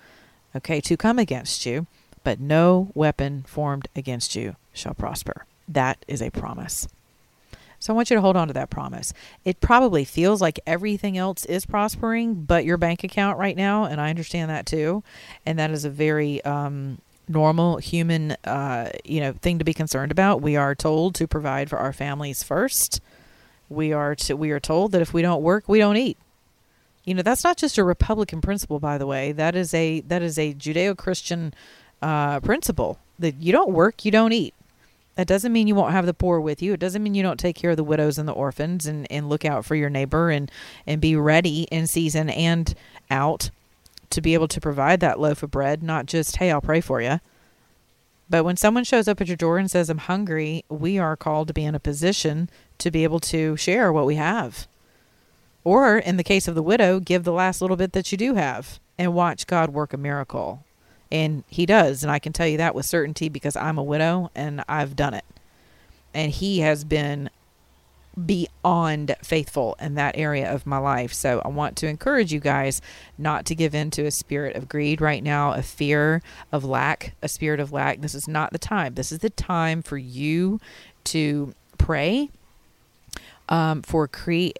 okay, 0.56 0.80
to 0.82 0.96
come 0.96 1.18
against 1.18 1.65
you. 1.65 1.88
but 2.24 2.39
no 2.39 2.92
weapon 2.94 3.44
formed 3.48 3.88
against 3.96 4.36
you 4.36 4.56
shall 4.74 4.94
prosper. 4.94 5.46
That 5.68 6.03
is 6.08 6.22
a 6.22 6.30
promise. 6.30 6.88
So 7.80 7.94
I 7.94 7.96
want 7.96 8.10
you 8.10 8.15
to 8.15 8.22
hold 8.22 8.38
on 8.38 8.48
to 8.48 8.53
that 8.53 8.70
promise. 8.70 9.13
It 9.44 9.60
probably 9.60 10.06
feels 10.06 10.39
like 10.39 10.60
everything 10.65 11.18
else 11.18 11.44
is 11.46 11.65
prospering, 11.65 12.36
but 12.36 12.63
your 12.63 12.77
bank 12.77 13.03
account 13.03 13.38
right 13.38 13.58
now, 13.58 13.84
and 13.84 14.00
I 14.00 14.10
understand 14.10 14.50
that 14.50 14.65
too, 14.65 15.03
and 15.46 15.60
that 15.60 15.70
is 15.70 15.84
a 15.84 15.89
very 15.89 16.44
um, 16.46 17.00
normal 17.27 17.77
human, 17.77 18.38
uh, 18.46 18.89
you 19.03 19.20
know, 19.20 19.34
thing 19.34 19.60
to 19.60 19.65
be 19.65 19.74
concerned 19.74 20.13
about. 20.13 20.42
We 20.42 20.56
are 20.56 20.75
told 20.75 21.15
to 21.15 21.27
provide 21.27 21.70
for 21.70 21.77
our 21.77 21.92
families 21.92 22.42
first. 22.42 23.01
We 23.68 23.92
are 23.92 24.15
to, 24.15 24.38
we 24.38 24.51
are 24.51 24.62
told 24.62 24.94
that 24.94 25.01
if 25.01 25.13
we 25.13 25.22
don't 25.22 25.42
work, 25.42 25.68
we 25.68 25.80
don't 25.80 25.98
eat. 25.98 26.18
You 27.03 27.15
know, 27.15 27.22
that's 27.22 27.44
not 27.44 27.58
just 27.58 27.77
a 27.77 27.84
Republican 27.84 28.39
principle, 28.39 28.80
by 28.80 28.98
the 28.98 29.06
way. 29.06 29.34
That 29.34 29.56
is 29.56 29.74
a 29.74 30.00
that 30.01 30.22
is 30.22 30.39
a 30.39 30.53
Judeo-Christian 30.53 31.53
uh, 32.01 32.39
principle 32.39 32.98
that 33.20 33.36
you 33.42 33.51
don't 33.51 33.72
work, 33.72 34.06
you 34.06 34.12
don't 34.12 34.32
eat. 34.32 34.53
That 35.15 35.27
doesn't 35.27 35.53
mean 35.53 35.67
you 35.67 35.75
won't 35.75 35.91
have 35.91 36.05
the 36.05 36.13
poor 36.13 36.39
with 36.39 36.62
you. 36.62 36.74
It 36.74 36.79
doesn't 36.79 37.03
mean 37.03 37.13
you 37.13 37.24
don't 37.24 37.39
take 37.39 37.55
care 37.55 37.72
of 37.72 37.77
the 37.77 37.84
widows 37.84 38.17
and 38.17 38.27
the 38.27 38.34
orphans 38.34 38.88
and, 38.88 39.05
and 39.12 39.29
look 39.29 39.46
out 39.46 39.63
for 39.63 39.75
your 39.75 39.89
neighbor 39.89 40.32
and, 40.32 40.51
and 40.88 41.00
be 41.00 41.15
ready 41.15 41.63
in 41.63 41.86
season 41.86 42.29
and 42.29 42.74
out 43.12 43.51
to 44.10 44.22
be 44.22 44.34
able 44.34 44.48
to 44.48 44.62
provide 44.62 45.00
that 45.01 45.20
loaf 45.20 45.43
of 45.43 45.51
bread, 45.51 45.84
not 45.84 46.05
just, 46.05 46.38
hey, 46.38 46.51
I'll 46.51 46.62
pray 46.62 46.82
for 46.82 47.01
you. 47.01 47.20
But 48.29 48.43
when 48.43 48.58
someone 48.58 48.84
shows 48.84 49.08
up 49.08 49.22
at 49.22 49.27
your 49.27 49.38
door 49.38 49.58
and 49.58 49.70
says, 49.70 49.89
I'm 49.89 50.00
hungry, 50.00 50.63
we 50.70 50.98
are 50.98 51.15
called 51.15 51.48
to 51.50 51.53
be 51.53 51.65
in 51.65 51.75
a 51.75 51.79
position 51.79 52.50
to 52.79 52.89
be 52.89 53.03
able 53.03 53.20
to 53.20 53.55
share 53.58 53.93
what 53.93 54.05
we 54.05 54.15
have. 54.15 54.67
Or, 55.63 55.98
in 55.98 56.17
the 56.17 56.24
case 56.24 56.48
of 56.48 56.55
the 56.55 56.63
widow, 56.63 57.00
give 57.00 57.24
the 57.24 57.32
last 57.32 57.62
little 57.62 57.77
bit 57.77 57.93
that 57.93 58.12
you 58.12 58.17
do 58.17 58.34
have 58.34 58.79
and 58.98 59.13
watch 59.13 59.48
God 59.48 59.70
work 59.70 59.93
a 59.93 59.98
miracle. 59.98 60.63
And 61.13 61.43
he 61.48 61.65
does. 61.65 62.03
And 62.03 62.12
I 62.12 62.20
can 62.20 62.34
tell 62.34 62.48
you 62.48 62.58
that 62.58 62.74
with 62.74 62.88
certainty 62.88 63.29
because 63.29 63.55
I'm 63.55 63.77
a 63.77 63.84
widow 63.84 64.32
and 64.34 64.63
I've 64.67 64.96
done 64.96 65.13
it. 65.13 65.24
And 66.13 66.32
he 66.32 66.60
has 66.60 66.84
been 66.84 67.29
beyond 68.25 69.15
faithful 69.24 69.75
in 69.79 69.96
that 69.96 70.17
area 70.17 70.51
of 70.51 70.65
my 70.65 70.77
life. 70.77 71.13
So 71.13 71.41
I 71.46 71.48
want 71.48 71.77
to 71.77 71.88
encourage 71.88 72.34
you 72.34 72.39
guys 72.39 72.82
not 73.17 73.46
to 73.46 73.55
give 73.55 73.74
in 73.74 73.91
to 73.91 74.05
a 74.05 74.12
spirit 74.12 74.55
of 74.55 74.67
greed 74.67 75.01
right 75.01 75.24
now, 75.24 75.53
a 75.53 75.62
fear 75.62 76.22
of 76.51 76.63
lack, 76.63 77.15
a 77.22 77.27
spirit 77.27 77.60
of 77.60 77.72
lack. 77.72 78.01
This 78.01 78.15
is 78.15 78.27
not 78.27 78.51
the 78.51 78.60
time. 78.60 78.96
This 78.96 79.12
is 79.12 79.20
the 79.20 79.29
time 79.29 79.82
for 79.82 79.98
you 79.98 80.60
to 81.05 81.53
pray 81.77 82.29
um, 83.50 83.82
for 83.82 84.08
create 84.08 84.58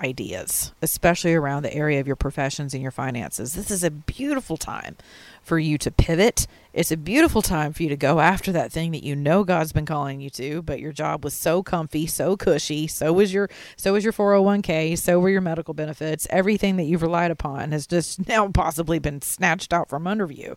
ideas, 0.00 0.72
especially 0.82 1.34
around 1.34 1.62
the 1.62 1.72
area 1.72 2.00
of 2.00 2.06
your 2.06 2.16
professions 2.16 2.74
and 2.74 2.82
your 2.82 2.90
finances. 2.90 3.54
This 3.54 3.70
is 3.70 3.84
a 3.84 3.90
beautiful 3.90 4.56
time 4.56 4.96
for 5.42 5.58
you 5.58 5.76
to 5.78 5.90
pivot. 5.90 6.46
It's 6.72 6.90
a 6.90 6.96
beautiful 6.96 7.42
time 7.42 7.74
for 7.74 7.82
you 7.82 7.90
to 7.90 7.96
go 7.96 8.20
after 8.20 8.50
that 8.52 8.72
thing 8.72 8.92
that 8.92 9.02
you 9.02 9.14
know 9.14 9.44
God's 9.44 9.72
been 9.72 9.84
calling 9.84 10.22
you 10.22 10.30
to, 10.30 10.62
but 10.62 10.80
your 10.80 10.92
job 10.92 11.22
was 11.22 11.34
so 11.34 11.62
comfy, 11.62 12.06
so 12.06 12.36
cushy, 12.36 12.86
so 12.86 13.12
was 13.12 13.34
your 13.34 13.50
so 13.76 13.92
was 13.92 14.04
your 14.04 14.12
401k, 14.12 14.96
so 14.96 15.18
were 15.18 15.28
your 15.28 15.42
medical 15.42 15.74
benefits. 15.74 16.26
Everything 16.30 16.76
that 16.76 16.84
you've 16.84 17.02
relied 17.02 17.30
upon 17.30 17.72
has 17.72 17.86
just 17.86 18.26
now 18.28 18.48
possibly 18.48 18.98
been 18.98 19.20
snatched 19.20 19.72
out 19.72 19.90
from 19.90 20.06
under 20.06 20.30
you. 20.32 20.56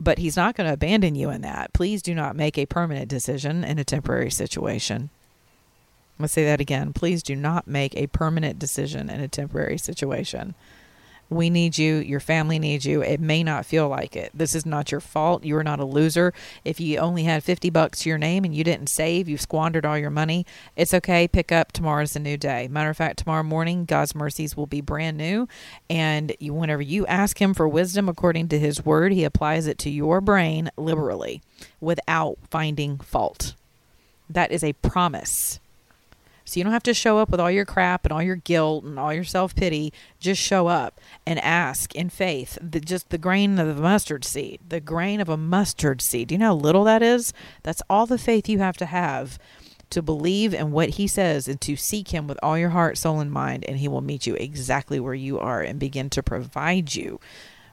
But 0.00 0.18
he's 0.18 0.36
not 0.36 0.56
going 0.56 0.66
to 0.66 0.74
abandon 0.74 1.14
you 1.14 1.30
in 1.30 1.42
that. 1.42 1.72
Please 1.72 2.02
do 2.02 2.14
not 2.14 2.34
make 2.34 2.58
a 2.58 2.66
permanent 2.66 3.08
decision 3.08 3.62
in 3.62 3.78
a 3.78 3.84
temporary 3.84 4.30
situation. 4.30 5.10
To 6.20 6.28
say 6.28 6.44
that 6.44 6.60
again. 6.60 6.92
Please 6.92 7.22
do 7.22 7.34
not 7.34 7.66
make 7.66 7.96
a 7.96 8.06
permanent 8.06 8.58
decision 8.58 9.10
in 9.10 9.20
a 9.20 9.28
temporary 9.28 9.78
situation. 9.78 10.54
We 11.32 11.48
need 11.48 11.78
you. 11.78 11.96
Your 11.96 12.20
family 12.20 12.58
needs 12.58 12.84
you. 12.84 13.02
It 13.02 13.18
may 13.18 13.42
not 13.42 13.64
feel 13.64 13.88
like 13.88 14.14
it. 14.14 14.30
This 14.34 14.54
is 14.54 14.66
not 14.66 14.92
your 14.92 15.00
fault. 15.00 15.44
You 15.44 15.56
are 15.56 15.64
not 15.64 15.80
a 15.80 15.84
loser. 15.84 16.34
If 16.62 16.78
you 16.78 16.98
only 16.98 17.24
had 17.24 17.42
50 17.42 17.70
bucks 17.70 18.00
to 18.00 18.10
your 18.10 18.18
name 18.18 18.44
and 18.44 18.54
you 18.54 18.62
didn't 18.62 18.88
save, 18.88 19.28
you've 19.28 19.40
squandered 19.40 19.86
all 19.86 19.96
your 19.96 20.10
money. 20.10 20.44
It's 20.76 20.92
okay. 20.92 21.26
Pick 21.26 21.50
up. 21.50 21.72
Tomorrow's 21.72 22.14
a 22.14 22.20
new 22.20 22.36
day. 22.36 22.68
Matter 22.68 22.90
of 22.90 22.98
fact, 22.98 23.20
tomorrow 23.20 23.42
morning, 23.42 23.86
God's 23.86 24.14
mercies 24.14 24.56
will 24.56 24.66
be 24.66 24.82
brand 24.82 25.16
new. 25.16 25.48
And 25.88 26.36
you, 26.38 26.52
whenever 26.52 26.82
you 26.82 27.06
ask 27.06 27.40
Him 27.40 27.54
for 27.54 27.66
wisdom 27.66 28.10
according 28.10 28.48
to 28.48 28.58
His 28.58 28.84
word, 28.84 29.12
He 29.12 29.24
applies 29.24 29.66
it 29.66 29.78
to 29.78 29.90
your 29.90 30.20
brain 30.20 30.70
liberally 30.76 31.40
without 31.80 32.36
finding 32.50 32.98
fault. 32.98 33.54
That 34.28 34.52
is 34.52 34.62
a 34.62 34.74
promise. 34.74 35.60
So 36.44 36.58
you 36.58 36.64
don't 36.64 36.72
have 36.72 36.82
to 36.84 36.94
show 36.94 37.18
up 37.18 37.30
with 37.30 37.40
all 37.40 37.50
your 37.50 37.64
crap 37.64 38.04
and 38.04 38.12
all 38.12 38.22
your 38.22 38.36
guilt 38.36 38.84
and 38.84 38.98
all 38.98 39.12
your 39.12 39.24
self 39.24 39.54
pity. 39.54 39.92
Just 40.20 40.42
show 40.42 40.66
up 40.66 41.00
and 41.26 41.38
ask 41.40 41.94
in 41.94 42.10
faith. 42.10 42.58
The, 42.60 42.80
just 42.80 43.10
the 43.10 43.18
grain 43.18 43.58
of 43.58 43.68
a 43.68 43.80
mustard 43.80 44.24
seed, 44.24 44.60
the 44.68 44.80
grain 44.80 45.20
of 45.20 45.28
a 45.28 45.36
mustard 45.36 46.02
seed. 46.02 46.28
Do 46.28 46.34
you 46.34 46.38
know 46.38 46.46
how 46.46 46.54
little 46.54 46.84
that 46.84 47.02
is? 47.02 47.32
That's 47.62 47.82
all 47.88 48.06
the 48.06 48.18
faith 48.18 48.48
you 48.48 48.58
have 48.58 48.76
to 48.78 48.86
have 48.86 49.38
to 49.90 50.02
believe 50.02 50.54
in 50.54 50.72
what 50.72 50.90
he 50.90 51.06
says 51.06 51.46
and 51.46 51.60
to 51.60 51.76
seek 51.76 52.08
him 52.08 52.26
with 52.26 52.38
all 52.42 52.58
your 52.58 52.70
heart, 52.70 52.96
soul, 52.96 53.20
and 53.20 53.30
mind, 53.30 53.64
and 53.68 53.78
he 53.78 53.88
will 53.88 54.00
meet 54.00 54.26
you 54.26 54.34
exactly 54.34 54.98
where 54.98 55.14
you 55.14 55.38
are 55.38 55.60
and 55.60 55.78
begin 55.78 56.08
to 56.08 56.22
provide 56.22 56.94
you 56.94 57.20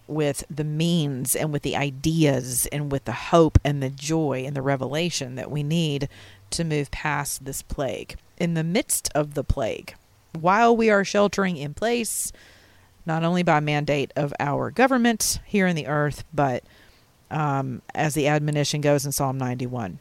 with 0.05 0.43
the 0.49 0.63
means 0.63 1.35
and 1.35 1.53
with 1.53 1.61
the 1.61 1.77
ideas 1.77 2.67
and 2.71 2.91
with 2.91 3.05
the 3.05 3.11
hope 3.11 3.57
and 3.63 3.81
the 3.81 3.89
joy 3.89 4.43
and 4.45 4.55
the 4.55 4.61
revelation 4.61 5.35
that 5.35 5.51
we 5.51 5.63
need 5.63 6.09
to 6.51 6.63
move 6.63 6.91
past 6.91 7.45
this 7.45 7.61
plague 7.61 8.15
in 8.37 8.53
the 8.53 8.63
midst 8.63 9.09
of 9.13 9.33
the 9.33 9.43
plague, 9.43 9.95
while 10.39 10.75
we 10.75 10.89
are 10.89 11.03
sheltering 11.03 11.57
in 11.57 11.73
place, 11.73 12.31
not 13.05 13.23
only 13.23 13.43
by 13.43 13.59
mandate 13.59 14.11
of 14.15 14.33
our 14.39 14.71
government 14.71 15.39
here 15.45 15.67
in 15.67 15.75
the 15.75 15.87
earth, 15.87 16.23
but 16.33 16.63
um, 17.31 17.81
as 17.93 18.13
the 18.13 18.27
admonition 18.27 18.81
goes 18.81 19.05
in 19.05 19.11
Psalm 19.11 19.37
91. 19.37 19.99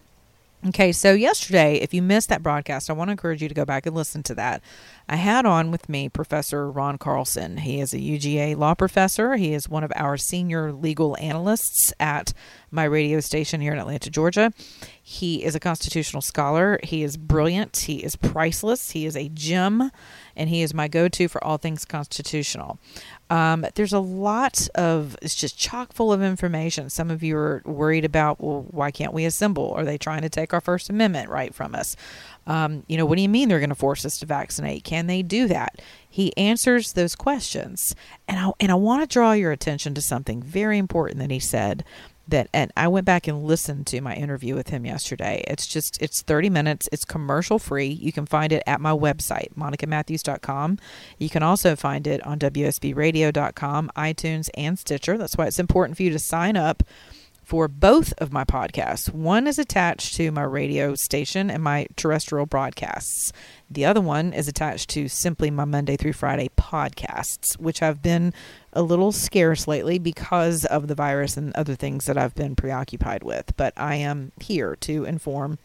Okay, 0.66 0.90
so 0.90 1.12
yesterday, 1.12 1.76
if 1.76 1.94
you 1.94 2.02
missed 2.02 2.30
that 2.30 2.42
broadcast, 2.42 2.90
I 2.90 2.92
want 2.92 3.08
to 3.08 3.12
encourage 3.12 3.40
you 3.40 3.48
to 3.48 3.54
go 3.54 3.64
back 3.64 3.86
and 3.86 3.94
listen 3.94 4.24
to 4.24 4.34
that. 4.34 4.60
I 5.08 5.14
had 5.14 5.46
on 5.46 5.70
with 5.70 5.88
me 5.88 6.08
Professor 6.08 6.68
Ron 6.68 6.98
Carlson. 6.98 7.58
He 7.58 7.80
is 7.80 7.94
a 7.94 7.98
UGA 7.98 8.56
law 8.56 8.74
professor. 8.74 9.36
He 9.36 9.54
is 9.54 9.68
one 9.68 9.84
of 9.84 9.92
our 9.94 10.16
senior 10.16 10.72
legal 10.72 11.16
analysts 11.20 11.92
at 12.00 12.32
my 12.72 12.82
radio 12.82 13.20
station 13.20 13.60
here 13.60 13.72
in 13.72 13.78
Atlanta, 13.78 14.10
Georgia. 14.10 14.52
He 15.00 15.44
is 15.44 15.54
a 15.54 15.60
constitutional 15.60 16.22
scholar. 16.22 16.80
He 16.82 17.04
is 17.04 17.16
brilliant. 17.16 17.76
He 17.76 18.02
is 18.02 18.16
priceless. 18.16 18.90
He 18.90 19.06
is 19.06 19.16
a 19.16 19.28
gem, 19.28 19.92
and 20.38 20.48
he 20.48 20.62
is 20.62 20.72
my 20.72 20.88
go 20.88 21.08
to 21.08 21.28
for 21.28 21.42
all 21.44 21.58
things 21.58 21.84
constitutional. 21.84 22.78
Um, 23.28 23.66
there's 23.74 23.92
a 23.92 23.98
lot 23.98 24.68
of, 24.74 25.16
it's 25.20 25.34
just 25.34 25.58
chock 25.58 25.92
full 25.92 26.12
of 26.12 26.22
information. 26.22 26.88
Some 26.88 27.10
of 27.10 27.22
you 27.22 27.36
are 27.36 27.62
worried 27.66 28.06
about, 28.06 28.40
well, 28.40 28.64
why 28.70 28.90
can't 28.90 29.12
we 29.12 29.26
assemble? 29.26 29.72
Are 29.72 29.84
they 29.84 29.98
trying 29.98 30.22
to 30.22 30.30
take 30.30 30.54
our 30.54 30.62
First 30.62 30.88
Amendment 30.88 31.28
right 31.28 31.54
from 31.54 31.74
us? 31.74 31.96
Um, 32.46 32.84
you 32.86 32.96
know, 32.96 33.04
what 33.04 33.16
do 33.16 33.22
you 33.22 33.28
mean 33.28 33.50
they're 33.50 33.58
going 33.58 33.68
to 33.68 33.74
force 33.74 34.06
us 34.06 34.18
to 34.20 34.26
vaccinate? 34.26 34.84
Can 34.84 35.08
they 35.08 35.22
do 35.22 35.46
that? 35.48 35.82
He 36.08 36.34
answers 36.38 36.94
those 36.94 37.14
questions. 37.14 37.94
And 38.26 38.38
I, 38.38 38.52
and 38.58 38.72
I 38.72 38.76
want 38.76 39.02
to 39.02 39.12
draw 39.12 39.32
your 39.32 39.52
attention 39.52 39.92
to 39.94 40.00
something 40.00 40.42
very 40.42 40.78
important 40.78 41.18
that 41.18 41.30
he 41.30 41.40
said 41.40 41.84
that 42.28 42.48
and 42.52 42.72
I 42.76 42.88
went 42.88 43.06
back 43.06 43.26
and 43.26 43.44
listened 43.44 43.86
to 43.88 44.00
my 44.00 44.14
interview 44.14 44.54
with 44.54 44.68
him 44.68 44.86
yesterday. 44.86 45.44
It's 45.46 45.66
just 45.66 46.00
it's 46.00 46.22
30 46.22 46.50
minutes. 46.50 46.88
It's 46.92 47.04
commercial 47.04 47.58
free. 47.58 47.88
You 47.88 48.12
can 48.12 48.26
find 48.26 48.52
it 48.52 48.62
at 48.66 48.80
my 48.80 48.92
website, 48.92 49.54
monicamatthews.com. 49.54 50.78
You 51.18 51.30
can 51.30 51.42
also 51.42 51.76
find 51.76 52.06
it 52.06 52.24
on 52.26 52.38
wsbradio.com, 52.38 53.90
iTunes, 53.96 54.50
and 54.54 54.78
Stitcher. 54.78 55.18
That's 55.18 55.36
why 55.36 55.46
it's 55.46 55.58
important 55.58 55.96
for 55.96 56.02
you 56.02 56.10
to 56.10 56.18
sign 56.18 56.56
up 56.56 56.82
for 57.48 57.66
both 57.66 58.12
of 58.18 58.30
my 58.30 58.44
podcasts. 58.44 59.10
One 59.10 59.46
is 59.46 59.58
attached 59.58 60.14
to 60.16 60.30
my 60.30 60.42
radio 60.42 60.94
station 60.94 61.50
and 61.50 61.62
my 61.62 61.86
terrestrial 61.96 62.44
broadcasts. 62.44 63.32
The 63.70 63.86
other 63.86 64.02
one 64.02 64.34
is 64.34 64.48
attached 64.48 64.90
to 64.90 65.08
simply 65.08 65.50
my 65.50 65.64
Monday 65.64 65.96
through 65.96 66.12
Friday 66.12 66.50
podcasts, 66.58 67.58
which 67.58 67.78
have 67.78 68.02
been 68.02 68.34
a 68.74 68.82
little 68.82 69.12
scarce 69.12 69.66
lately 69.66 69.98
because 69.98 70.66
of 70.66 70.88
the 70.88 70.94
virus 70.94 71.38
and 71.38 71.56
other 71.56 71.74
things 71.74 72.04
that 72.04 72.18
I've 72.18 72.34
been 72.34 72.54
preoccupied 72.54 73.22
with. 73.22 73.56
But 73.56 73.72
I 73.78 73.94
am 73.94 74.32
here 74.38 74.76
to 74.82 75.06
inform 75.06 75.58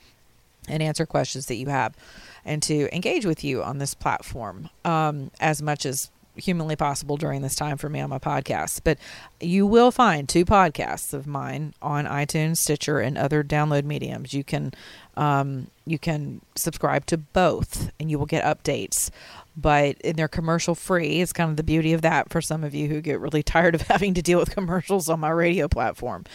and 0.69 0.81
answer 0.81 1.05
questions 1.05 1.47
that 1.47 1.55
you 1.55 1.67
have 1.67 1.97
and 2.45 2.63
to 2.63 2.95
engage 2.95 3.25
with 3.25 3.43
you 3.43 3.61
on 3.61 3.79
this 3.79 3.93
platform 3.93 4.69
um, 4.85 5.31
as 5.41 5.61
much 5.61 5.85
as 5.85 6.09
humanly 6.35 6.75
possible 6.75 7.17
during 7.17 7.41
this 7.41 7.55
time 7.55 7.77
for 7.77 7.89
me 7.89 7.99
on 7.99 8.09
my 8.09 8.19
podcast. 8.19 8.81
But 8.83 8.97
you 9.39 9.65
will 9.65 9.91
find 9.91 10.27
two 10.27 10.45
podcasts 10.45 11.13
of 11.13 11.27
mine 11.27 11.73
on 11.81 12.05
iTunes, 12.05 12.57
Stitcher, 12.57 12.99
and 12.99 13.17
other 13.17 13.43
download 13.43 13.83
mediums. 13.83 14.33
You 14.33 14.43
can 14.43 14.73
um, 15.15 15.67
you 15.85 15.99
can 15.99 16.41
subscribe 16.55 17.05
to 17.07 17.17
both, 17.17 17.91
and 17.99 18.09
you 18.09 18.17
will 18.17 18.25
get 18.25 18.43
updates. 18.43 19.09
But 19.55 19.97
and 20.03 20.15
they're 20.15 20.27
commercial 20.27 20.75
free. 20.75 21.21
It's 21.21 21.33
kind 21.33 21.49
of 21.49 21.57
the 21.57 21.63
beauty 21.63 21.93
of 21.93 22.01
that 22.01 22.29
for 22.29 22.41
some 22.41 22.63
of 22.63 22.73
you 22.73 22.87
who 22.87 23.01
get 23.01 23.19
really 23.19 23.43
tired 23.43 23.75
of 23.75 23.83
having 23.83 24.13
to 24.15 24.21
deal 24.21 24.39
with 24.39 24.51
commercials 24.51 25.09
on 25.09 25.19
my 25.19 25.29
radio 25.29 25.67
platform. 25.67 26.25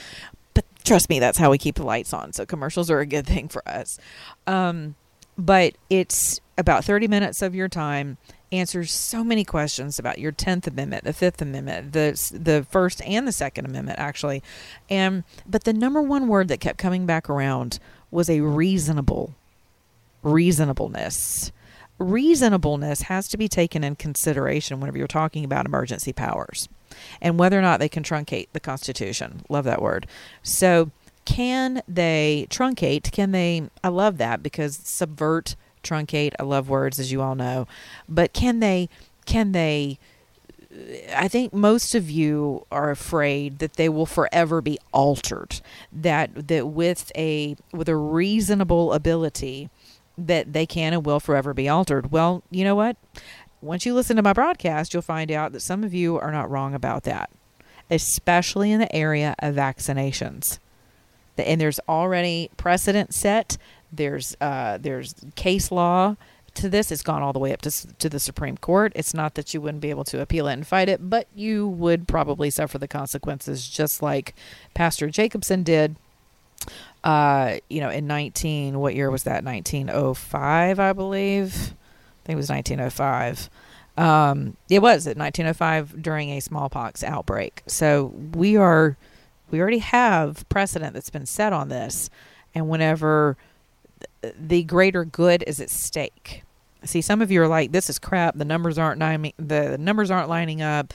But 0.54 0.64
trust 0.84 1.08
me, 1.08 1.18
that's 1.18 1.38
how 1.38 1.50
we 1.50 1.58
keep 1.58 1.76
the 1.76 1.86
lights 1.86 2.12
on. 2.12 2.32
So 2.32 2.46
commercials 2.46 2.90
are 2.90 3.00
a 3.00 3.06
good 3.06 3.26
thing 3.26 3.48
for 3.48 3.66
us. 3.68 3.98
Um, 4.46 4.94
but 5.36 5.76
it's 5.88 6.40
about 6.56 6.84
30 6.84 7.06
minutes 7.06 7.42
of 7.42 7.54
your 7.54 7.68
time 7.68 8.18
answers 8.50 8.92
so 8.92 9.22
many 9.22 9.44
questions 9.44 9.98
about 9.98 10.18
your 10.18 10.32
10th 10.32 10.66
amendment 10.66 11.04
the 11.04 11.12
5th 11.12 11.40
amendment 11.40 11.92
the 11.92 12.10
the 12.32 12.66
first 12.70 13.02
and 13.02 13.26
the 13.26 13.32
second 13.32 13.66
amendment 13.66 13.98
actually. 13.98 14.42
And 14.88 15.24
but 15.46 15.64
the 15.64 15.72
number 15.72 16.00
one 16.00 16.28
word 16.28 16.48
that 16.48 16.60
kept 16.60 16.78
coming 16.78 17.06
back 17.06 17.28
around 17.28 17.78
was 18.10 18.30
a 18.30 18.40
reasonable 18.40 19.34
reasonableness. 20.22 21.52
Reasonableness 21.98 23.02
has 23.02 23.28
to 23.28 23.36
be 23.36 23.48
taken 23.48 23.82
in 23.82 23.96
consideration 23.96 24.80
whenever 24.80 24.98
you're 24.98 25.06
talking 25.08 25.44
about 25.44 25.66
emergency 25.66 26.12
powers 26.12 26.68
and 27.20 27.38
whether 27.38 27.58
or 27.58 27.62
not 27.62 27.80
they 27.80 27.88
can 27.88 28.04
truncate 28.04 28.48
the 28.52 28.60
constitution. 28.60 29.42
Love 29.48 29.64
that 29.64 29.82
word. 29.82 30.06
So 30.42 30.90
can 31.24 31.82
they 31.86 32.46
truncate 32.48 33.12
can 33.12 33.32
they 33.32 33.68
i 33.84 33.88
love 33.88 34.16
that 34.16 34.42
because 34.42 34.78
subvert 34.78 35.56
truncate. 35.88 36.35
I 36.38 36.42
love 36.42 36.68
words, 36.68 36.99
as 36.99 37.12
you 37.12 37.23
all 37.23 37.35
know, 37.35 37.66
but 38.09 38.33
can 38.33 38.61
they? 38.61 38.88
Can 39.26 39.52
they? 39.52 39.99
I 41.14 41.28
think 41.28 41.52
most 41.52 41.95
of 41.95 42.11
you 42.11 42.66
are 42.71 42.90
afraid 42.90 43.59
that 43.59 43.75
they 43.75 43.88
will 43.88 44.07
forever 44.07 44.61
be 44.61 44.78
altered. 44.92 45.61
That 45.92 46.49
that 46.49 46.68
with 46.68 47.11
a 47.16 47.57
with 47.73 47.88
a 47.88 47.97
reasonable 47.97 48.92
ability, 48.92 49.71
that 50.16 50.52
they 50.52 50.66
can 50.66 50.92
and 50.92 51.07
will 51.07 51.21
forever 51.21 51.54
be 51.54 51.68
altered. 51.68 52.12
Well, 52.12 52.42
you 52.50 52.64
know 52.64 52.75
what? 52.75 52.97
Once 53.61 53.85
you 53.85 53.95
listen 53.95 54.16
to 54.16 54.23
my 54.23 54.33
broadcast, 54.33 54.92
you'll 54.92 55.02
find 55.02 55.33
out 55.33 55.52
that 55.52 55.61
some 55.61 55.83
of 55.83 55.92
you 55.95 56.18
are 56.18 56.30
not 56.30 56.50
wrong 56.50 56.75
about 56.75 57.02
that, 57.04 57.30
especially 57.90 58.71
in 58.71 58.78
the 58.78 58.95
area 58.95 59.35
of 59.40 59.54
vaccinations. 59.54 60.59
And 61.37 61.61
there's 61.61 61.80
already 61.88 62.50
precedent 62.57 63.14
set 63.14 63.57
there's 63.92 64.37
uh, 64.40 64.78
there's 64.78 65.14
case 65.35 65.71
law 65.71 66.16
to 66.54 66.68
this. 66.68 66.90
It's 66.90 67.02
gone 67.02 67.23
all 67.23 67.33
the 67.33 67.38
way 67.38 67.52
up 67.52 67.62
to 67.62 67.95
to 67.95 68.09
the 68.09 68.21
Supreme 68.21 68.57
Court. 68.57 68.92
It's 68.95 69.14
not 69.14 69.35
that 69.35 69.54
you 69.54 69.61
wouldn't 69.61 69.80
be 69.80 69.90
able 69.90 70.04
to 70.04 70.21
appeal 70.21 70.49
it 70.49 70.54
and 70.54 70.66
fight 70.66 70.88
it, 70.88 71.09
but 71.09 71.26
you 71.35 71.68
would 71.68 72.07
probably 72.09 72.50
suffer 72.50 72.78
the 72.78 72.88
consequences, 72.88 73.68
just 73.68 74.02
like 74.02 74.35
Pastor 74.75 75.09
Jacobson 75.09 75.62
did. 75.62 75.97
Uh, 77.04 77.59
you 77.71 77.80
know, 77.80 77.88
in 77.88 78.07
19, 78.07 78.78
what 78.78 78.95
year 78.95 79.11
was 79.11 79.23
that? 79.23 79.45
1905, 79.45 80.80
I 80.80 80.92
believe. 80.92 81.54
I 81.54 82.26
think 82.26 82.35
it 82.35 82.37
was 82.37 82.50
1905. 82.50 83.49
Um, 83.97 84.57
it 84.68 84.80
was 84.80 85.07
at 85.07 85.16
1905 85.16 86.02
during 86.02 86.30
a 86.30 86.40
smallpox 86.40 87.02
outbreak. 87.02 87.62
So 87.66 88.12
we 88.35 88.57
are, 88.57 88.97
we 89.50 89.61
already 89.61 89.78
have 89.78 90.49
precedent 90.49 90.95
that's 90.95 91.11
been 91.11 91.26
set 91.26 91.52
on 91.52 91.68
this, 91.68 92.11
and 92.54 92.68
whenever 92.68 93.37
the 94.22 94.64
greater 94.64 95.04
good 95.04 95.44
is 95.46 95.60
at 95.60 95.70
stake. 95.70 96.42
See, 96.84 97.00
some 97.00 97.20
of 97.20 97.30
you 97.30 97.42
are 97.42 97.48
like, 97.48 97.72
"This 97.72 97.90
is 97.90 97.98
crap. 97.98 98.37
The 98.37 98.44
numbers 98.44 98.78
aren't 98.78 99.00
the 99.00 99.76
numbers 99.78 100.10
aren't 100.10 100.28
lining 100.28 100.62
up." 100.62 100.94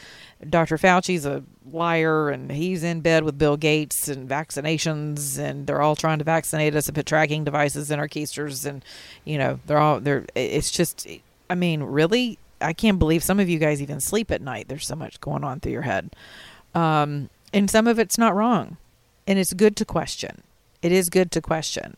Dr. 0.49 0.77
Fauci's 0.77 1.25
a 1.25 1.43
liar, 1.69 2.29
and 2.29 2.51
he's 2.51 2.83
in 2.83 3.01
bed 3.01 3.23
with 3.23 3.37
Bill 3.37 3.57
Gates 3.57 4.07
and 4.07 4.27
vaccinations, 4.29 5.37
and 5.37 5.67
they're 5.67 5.81
all 5.81 5.95
trying 5.95 6.19
to 6.19 6.23
vaccinate 6.23 6.75
us 6.75 6.87
and 6.87 6.95
put 6.95 7.05
tracking 7.05 7.43
devices 7.43 7.91
in 7.91 7.99
our 7.99 8.07
keisters, 8.07 8.65
and 8.65 8.83
you 9.25 9.37
know, 9.37 9.59
they're 9.65 9.77
all 9.77 9.99
they're. 9.99 10.25
It's 10.35 10.71
just, 10.71 11.05
I 11.49 11.55
mean, 11.55 11.83
really, 11.83 12.39
I 12.61 12.71
can't 12.71 12.99
believe 12.99 13.23
some 13.23 13.39
of 13.39 13.49
you 13.49 13.59
guys 13.59 13.81
even 13.81 13.99
sleep 13.99 14.31
at 14.31 14.41
night. 14.41 14.69
There's 14.69 14.87
so 14.87 14.95
much 14.95 15.19
going 15.19 15.43
on 15.43 15.59
through 15.59 15.73
your 15.73 15.81
head, 15.81 16.15
um, 16.73 17.29
and 17.53 17.69
some 17.69 17.87
of 17.87 17.99
it's 17.99 18.17
not 18.17 18.35
wrong, 18.35 18.77
and 19.27 19.37
it's 19.37 19.51
good 19.51 19.75
to 19.77 19.85
question. 19.85 20.43
It 20.81 20.93
is 20.93 21.09
good 21.09 21.29
to 21.31 21.41
question 21.41 21.97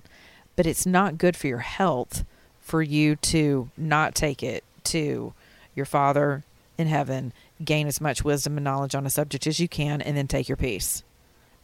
but 0.55 0.65
it's 0.65 0.85
not 0.85 1.17
good 1.17 1.35
for 1.35 1.47
your 1.47 1.59
health 1.59 2.25
for 2.59 2.81
you 2.81 3.15
to 3.15 3.69
not 3.77 4.15
take 4.15 4.41
it 4.41 4.63
to 4.83 5.33
your 5.75 5.85
Father 5.85 6.43
in 6.77 6.87
heaven, 6.87 7.31
gain 7.63 7.87
as 7.87 8.01
much 8.01 8.23
wisdom 8.23 8.57
and 8.57 8.63
knowledge 8.63 8.95
on 8.95 9.05
a 9.05 9.09
subject 9.09 9.45
as 9.47 9.59
you 9.59 9.67
can, 9.67 10.01
and 10.01 10.17
then 10.17 10.27
take 10.27 10.49
your 10.49 10.55
peace. 10.57 11.03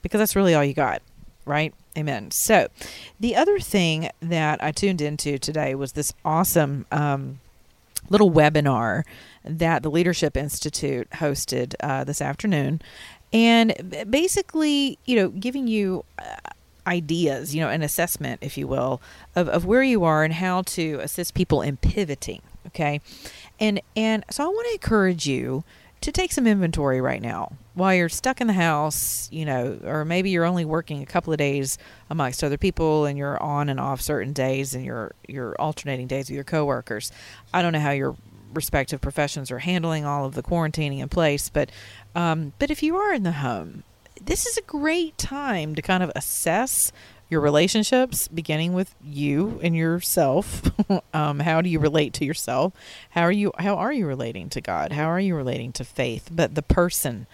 Because 0.01 0.19
that's 0.19 0.36
really 0.36 0.53
all 0.53 0.63
you 0.63 0.74
got, 0.74 1.01
right? 1.45 1.74
Amen. 1.98 2.31
So, 2.31 2.67
the 3.19 3.36
other 3.36 3.60
thing 3.60 4.10
that 4.21 4.63
I 4.63 4.71
tuned 4.71 5.01
into 5.01 5.38
today 5.38 5.75
was 5.75 5.93
this 5.93 6.13
awesome 6.24 6.86
um, 6.91 7.39
little 8.10 8.32
webinar 8.32 9.04
that 9.43 9.84
the 9.84 9.91
Leadership 9.91 10.38
Institute 10.38 11.10
hosted 11.15 11.75
uh, 11.82 12.04
this 12.04 12.21
afternoon. 12.21 12.82
And 13.34 14.06
basically, 14.10 14.99
you 15.06 15.15
know, 15.15 15.30
giving 15.30 15.67
you. 15.67 16.06
Uh, 16.19 16.36
ideas, 16.88 17.54
you 17.54 17.62
know, 17.62 17.70
an 17.70 17.82
assessment, 17.82 18.39
if 18.41 18.58
you 18.58 18.67
will, 18.67 19.02
of, 19.36 19.48
of 19.48 19.65
where 19.65 19.84
you 19.84 20.04
are 20.04 20.24
and 20.24 20.34
how 20.34 20.62
to 20.63 21.00
assist 21.02 21.34
people 21.34 21.62
in 21.62 21.78
pivoting. 21.78 22.41
Okay. 22.67 23.02
And 23.60 23.82
and 23.96 24.24
so 24.30 24.44
I 24.44 24.48
want 24.48 24.67
to 24.67 24.74
encourage 24.74 25.28
you 25.28 25.63
to 26.02 26.12
take 26.12 26.32
some 26.32 26.48
inventory 26.48 27.00
right 27.00 27.22
now 27.22 27.54
while 27.76 27.94
you're 27.94 28.10
stuck 28.10 28.41
in 28.41 28.48
the 28.48 28.54
house, 28.54 29.30
you 29.32 29.46
know, 29.46 29.80
or 29.84 30.04
maybe 30.04 30.32
you're 30.32 30.46
only 30.46 30.65
working 30.65 31.02
a 31.02 31.06
couple 31.06 31.32
of 31.32 31.38
days 31.38 31.78
amongst 32.10 32.44
other 32.44 32.58
people 32.58 33.06
and 33.06 33.17
you're 33.17 33.41
on 33.41 33.70
and 33.70 33.80
off 33.80 34.02
certain 34.02 34.34
days 34.34 34.74
and 34.74 34.84
you're 34.84 35.13
you're 35.28 35.56
alternating 35.60 36.08
days 36.08 36.30
with 36.30 36.36
your 36.36 36.44
coworkers. 36.44 37.12
I 37.54 37.62
don't 37.62 37.74
know 37.74 37.80
how 37.80 37.91
your 37.91 38.15
respective 38.54 39.00
professions 39.00 39.52
are 39.52 39.60
handling 39.60 40.04
all 40.04 40.26
of 40.26 40.34
the 40.34 40.44
quarantining 40.44 41.00
in 41.00 41.10
place, 41.10 41.50
but 41.50 41.72
um, 42.15 42.54
but 42.60 42.72
if 42.72 42.84
you 42.84 42.98
are 42.98 43.13
in 43.13 43.24
the 43.24 43.34
home 43.34 43.84
this 44.25 44.45
is 44.45 44.57
a 44.57 44.62
great 44.62 45.17
time 45.17 45.75
to 45.75 45.81
kind 45.81 46.03
of 46.03 46.12
assess 46.15 46.91
your 47.29 47.39
relationships, 47.39 48.27
beginning 48.27 48.73
with 48.73 48.93
you 49.01 49.60
and 49.63 49.75
yourself. 49.75 50.62
um, 51.13 51.39
how 51.39 51.62
do 51.62 51.69
you 51.69 51.79
relate 51.79 52.13
to 52.13 52.25
yourself? 52.25 52.73
How 53.12 53.21
are 53.21 53.31
you? 53.31 53.53
How 53.57 53.75
are 53.75 53.93
you 53.93 54.05
relating 54.05 54.49
to 54.49 54.62
God? 54.62 54.91
How 54.91 55.05
are 55.05 55.19
you 55.19 55.36
relating 55.36 55.71
to 55.73 55.86
faith? 55.86 56.29
But 56.31 56.55
the 56.55 56.62
person 56.62 57.27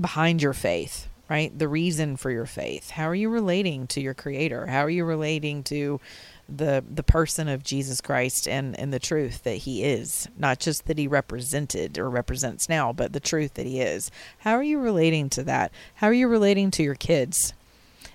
behind 0.00 0.40
your 0.40 0.52
faith, 0.52 1.08
right? 1.28 1.56
The 1.56 1.68
reason 1.68 2.16
for 2.16 2.30
your 2.30 2.46
faith. 2.46 2.90
How 2.90 3.08
are 3.08 3.14
you 3.14 3.28
relating 3.28 3.88
to 3.88 4.00
your 4.00 4.14
Creator? 4.14 4.66
How 4.66 4.84
are 4.84 4.90
you 4.90 5.04
relating 5.04 5.64
to 5.64 6.00
the 6.48 6.84
the 6.88 7.02
person 7.02 7.48
of 7.48 7.62
Jesus 7.64 8.00
Christ 8.00 8.46
and 8.46 8.78
and 8.78 8.92
the 8.92 8.98
truth 8.98 9.42
that 9.44 9.58
he 9.58 9.84
is. 9.84 10.28
Not 10.36 10.60
just 10.60 10.86
that 10.86 10.98
he 10.98 11.06
represented 11.06 11.98
or 11.98 12.10
represents 12.10 12.68
now 12.68 12.92
but 12.92 13.12
the 13.12 13.20
truth 13.20 13.54
that 13.54 13.66
he 13.66 13.80
is. 13.80 14.10
How 14.38 14.52
are 14.52 14.62
you 14.62 14.78
relating 14.78 15.28
to 15.30 15.42
that? 15.44 15.72
How 15.96 16.08
are 16.08 16.14
you 16.14 16.28
relating 16.28 16.70
to 16.72 16.82
your 16.82 16.94
kids? 16.94 17.54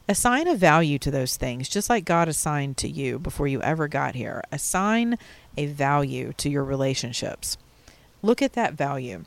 Assign 0.08 0.48
a 0.48 0.56
value 0.56 0.98
to 1.00 1.12
those 1.12 1.38
things 1.38 1.70
just 1.70 1.90
like 1.90 2.06
God 2.06 2.28
assigned 2.28 2.78
to 2.78 2.88
you 2.88 3.20
before 3.20 3.48
you 3.48 3.62
ever 3.62 3.88
got 3.88 4.16
here. 4.16 4.44
Assign 4.52 5.18
a 5.58 5.68
value 5.68 6.34
to 6.38 6.50
your 6.50 6.64
relationships. 6.64 7.58
Look 8.22 8.42
at 8.42 8.54
that 8.54 8.74
value 8.74 9.26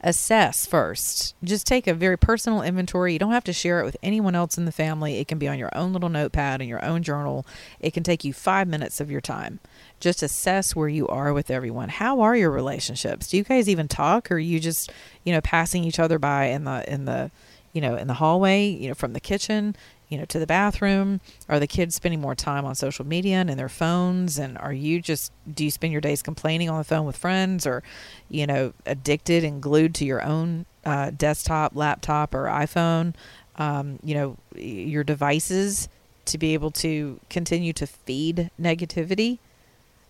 assess 0.00 0.66
first. 0.66 1.34
Just 1.42 1.66
take 1.66 1.86
a 1.86 1.94
very 1.94 2.16
personal 2.16 2.62
inventory. 2.62 3.12
You 3.12 3.18
don't 3.18 3.32
have 3.32 3.44
to 3.44 3.52
share 3.52 3.80
it 3.80 3.84
with 3.84 3.96
anyone 4.02 4.34
else 4.34 4.58
in 4.58 4.64
the 4.64 4.72
family. 4.72 5.18
It 5.18 5.28
can 5.28 5.38
be 5.38 5.48
on 5.48 5.58
your 5.58 5.70
own 5.76 5.92
little 5.92 6.08
notepad 6.08 6.60
in 6.60 6.68
your 6.68 6.84
own 6.84 7.02
journal. 7.02 7.46
It 7.80 7.92
can 7.92 8.02
take 8.02 8.24
you 8.24 8.32
five 8.32 8.68
minutes 8.68 9.00
of 9.00 9.10
your 9.10 9.20
time. 9.20 9.60
Just 10.00 10.22
assess 10.22 10.76
where 10.76 10.88
you 10.88 11.08
are 11.08 11.32
with 11.32 11.50
everyone. 11.50 11.88
How 11.88 12.20
are 12.20 12.36
your 12.36 12.50
relationships? 12.50 13.28
Do 13.28 13.36
you 13.36 13.44
guys 13.44 13.68
even 13.68 13.88
talk, 13.88 14.30
or 14.30 14.34
are 14.34 14.38
you 14.38 14.60
just, 14.60 14.92
you 15.24 15.32
know, 15.32 15.40
passing 15.40 15.84
each 15.84 15.98
other 15.98 16.18
by 16.18 16.46
in 16.46 16.64
the 16.64 16.92
in 16.92 17.04
the, 17.06 17.30
you 17.72 17.80
know, 17.80 17.96
in 17.96 18.06
the 18.06 18.14
hallway, 18.14 18.66
you 18.66 18.88
know, 18.88 18.94
from 18.94 19.12
the 19.14 19.20
kitchen? 19.20 19.74
You 20.08 20.18
know, 20.18 20.24
to 20.26 20.38
the 20.38 20.46
bathroom? 20.46 21.20
Are 21.48 21.58
the 21.58 21.66
kids 21.66 21.94
spending 21.94 22.20
more 22.20 22.34
time 22.34 22.64
on 22.64 22.74
social 22.74 23.06
media 23.06 23.36
and 23.36 23.50
in 23.50 23.56
their 23.56 23.68
phones? 23.68 24.38
And 24.38 24.58
are 24.58 24.72
you 24.72 25.00
just, 25.00 25.32
do 25.52 25.64
you 25.64 25.70
spend 25.70 25.92
your 25.92 26.00
days 26.00 26.22
complaining 26.22 26.68
on 26.68 26.78
the 26.78 26.84
phone 26.84 27.06
with 27.06 27.16
friends 27.16 27.66
or, 27.66 27.82
you 28.28 28.46
know, 28.46 28.72
addicted 28.86 29.44
and 29.44 29.62
glued 29.62 29.94
to 29.96 30.04
your 30.04 30.22
own 30.22 30.66
uh, 30.84 31.10
desktop, 31.10 31.74
laptop, 31.74 32.34
or 32.34 32.44
iPhone? 32.44 33.14
Um, 33.56 33.98
you 34.02 34.14
know, 34.14 34.36
your 34.56 35.04
devices 35.04 35.88
to 36.26 36.38
be 36.38 36.54
able 36.54 36.70
to 36.70 37.20
continue 37.28 37.72
to 37.74 37.86
feed 37.86 38.50
negativity 38.60 39.38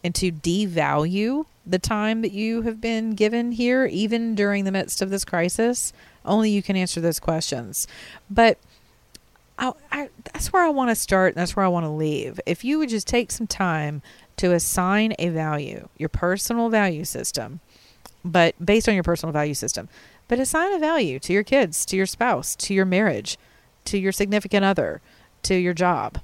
and 0.02 0.14
to 0.14 0.30
devalue 0.30 1.46
the 1.66 1.78
time 1.78 2.22
that 2.22 2.32
you 2.32 2.62
have 2.62 2.80
been 2.80 3.14
given 3.14 3.52
here, 3.52 3.86
even 3.86 4.34
during 4.34 4.64
the 4.64 4.72
midst 4.72 5.00
of 5.00 5.10
this 5.10 5.24
crisis? 5.24 5.92
Only 6.24 6.50
you 6.50 6.62
can 6.62 6.76
answer 6.76 7.00
those 7.00 7.18
questions. 7.18 7.86
But 8.30 8.58
I, 9.58 9.72
I, 9.92 10.10
that's 10.24 10.52
where 10.52 10.62
I 10.62 10.68
want 10.68 10.90
to 10.90 10.94
start. 10.94 11.34
And 11.34 11.40
that's 11.40 11.56
where 11.56 11.64
I 11.64 11.68
want 11.68 11.84
to 11.84 11.90
leave. 11.90 12.40
If 12.46 12.64
you 12.64 12.78
would 12.78 12.88
just 12.88 13.06
take 13.06 13.30
some 13.30 13.46
time 13.46 14.02
to 14.36 14.52
assign 14.52 15.14
a 15.18 15.28
value, 15.28 15.88
your 15.96 16.08
personal 16.08 16.68
value 16.68 17.04
system, 17.04 17.60
but 18.24 18.54
based 18.64 18.88
on 18.88 18.94
your 18.94 19.04
personal 19.04 19.32
value 19.32 19.54
system, 19.54 19.88
but 20.28 20.38
assign 20.38 20.72
a 20.72 20.78
value 20.78 21.18
to 21.20 21.32
your 21.32 21.44
kids, 21.44 21.84
to 21.86 21.96
your 21.96 22.06
spouse, 22.06 22.56
to 22.56 22.74
your 22.74 22.86
marriage, 22.86 23.38
to 23.84 23.98
your 23.98 24.12
significant 24.12 24.64
other, 24.64 25.00
to 25.42 25.54
your 25.54 25.74
job, 25.74 26.20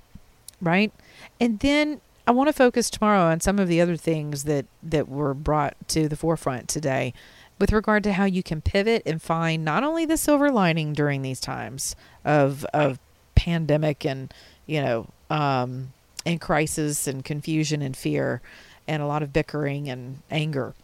right? 0.60 0.92
And 1.38 1.60
then 1.60 2.00
I 2.26 2.32
want 2.32 2.48
to 2.48 2.52
focus 2.52 2.90
tomorrow 2.90 3.22
on 3.22 3.40
some 3.40 3.58
of 3.58 3.68
the 3.68 3.80
other 3.80 3.96
things 3.96 4.44
that 4.44 4.66
that 4.82 5.08
were 5.08 5.34
brought 5.34 5.76
to 5.88 6.08
the 6.08 6.16
forefront 6.16 6.68
today 6.68 7.12
with 7.58 7.72
regard 7.72 8.04
to 8.04 8.14
how 8.14 8.24
you 8.24 8.42
can 8.42 8.60
pivot 8.60 9.02
and 9.04 9.20
find 9.20 9.64
not 9.64 9.84
only 9.84 10.06
the 10.06 10.16
silver 10.16 10.50
lining 10.50 10.92
during 10.92 11.22
these 11.22 11.40
times 11.40 11.94
of 12.24 12.64
of 12.66 12.98
pandemic 13.44 14.04
and 14.04 14.32
you 14.66 14.80
know 14.84 14.98
um, 15.30 15.92
and 16.26 16.40
crisis 16.40 17.06
and 17.06 17.24
confusion 17.24 17.80
and 17.82 17.96
fear 17.96 18.40
and 18.86 19.02
a 19.02 19.06
lot 19.06 19.22
of 19.22 19.32
bickering 19.32 19.88
and 19.88 20.02
anger 20.30 20.74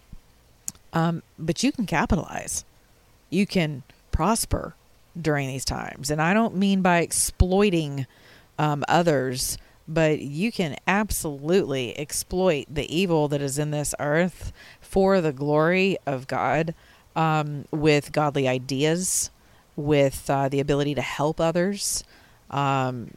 Um, 0.92 1.22
but 1.38 1.62
you 1.62 1.72
can 1.72 1.86
capitalize. 1.86 2.64
You 3.30 3.46
can 3.46 3.82
prosper 4.12 4.74
during 5.20 5.48
these 5.48 5.64
times. 5.64 6.10
And 6.10 6.20
I 6.22 6.32
don't 6.34 6.56
mean 6.56 6.82
by 6.82 7.00
exploiting 7.00 8.06
um, 8.58 8.84
others, 8.88 9.58
but 9.86 10.20
you 10.20 10.50
can 10.52 10.76
absolutely 10.86 11.98
exploit 11.98 12.66
the 12.70 12.86
evil 12.94 13.28
that 13.28 13.42
is 13.42 13.58
in 13.58 13.70
this 13.72 13.94
earth 14.00 14.52
for 14.80 15.20
the 15.20 15.32
glory 15.32 15.98
of 16.06 16.26
God 16.26 16.74
um, 17.14 17.66
with 17.70 18.12
godly 18.12 18.48
ideas, 18.48 19.30
with 19.76 20.30
uh, 20.30 20.48
the 20.48 20.60
ability 20.60 20.94
to 20.94 21.02
help 21.02 21.40
others. 21.40 22.04
Um, 22.48 23.10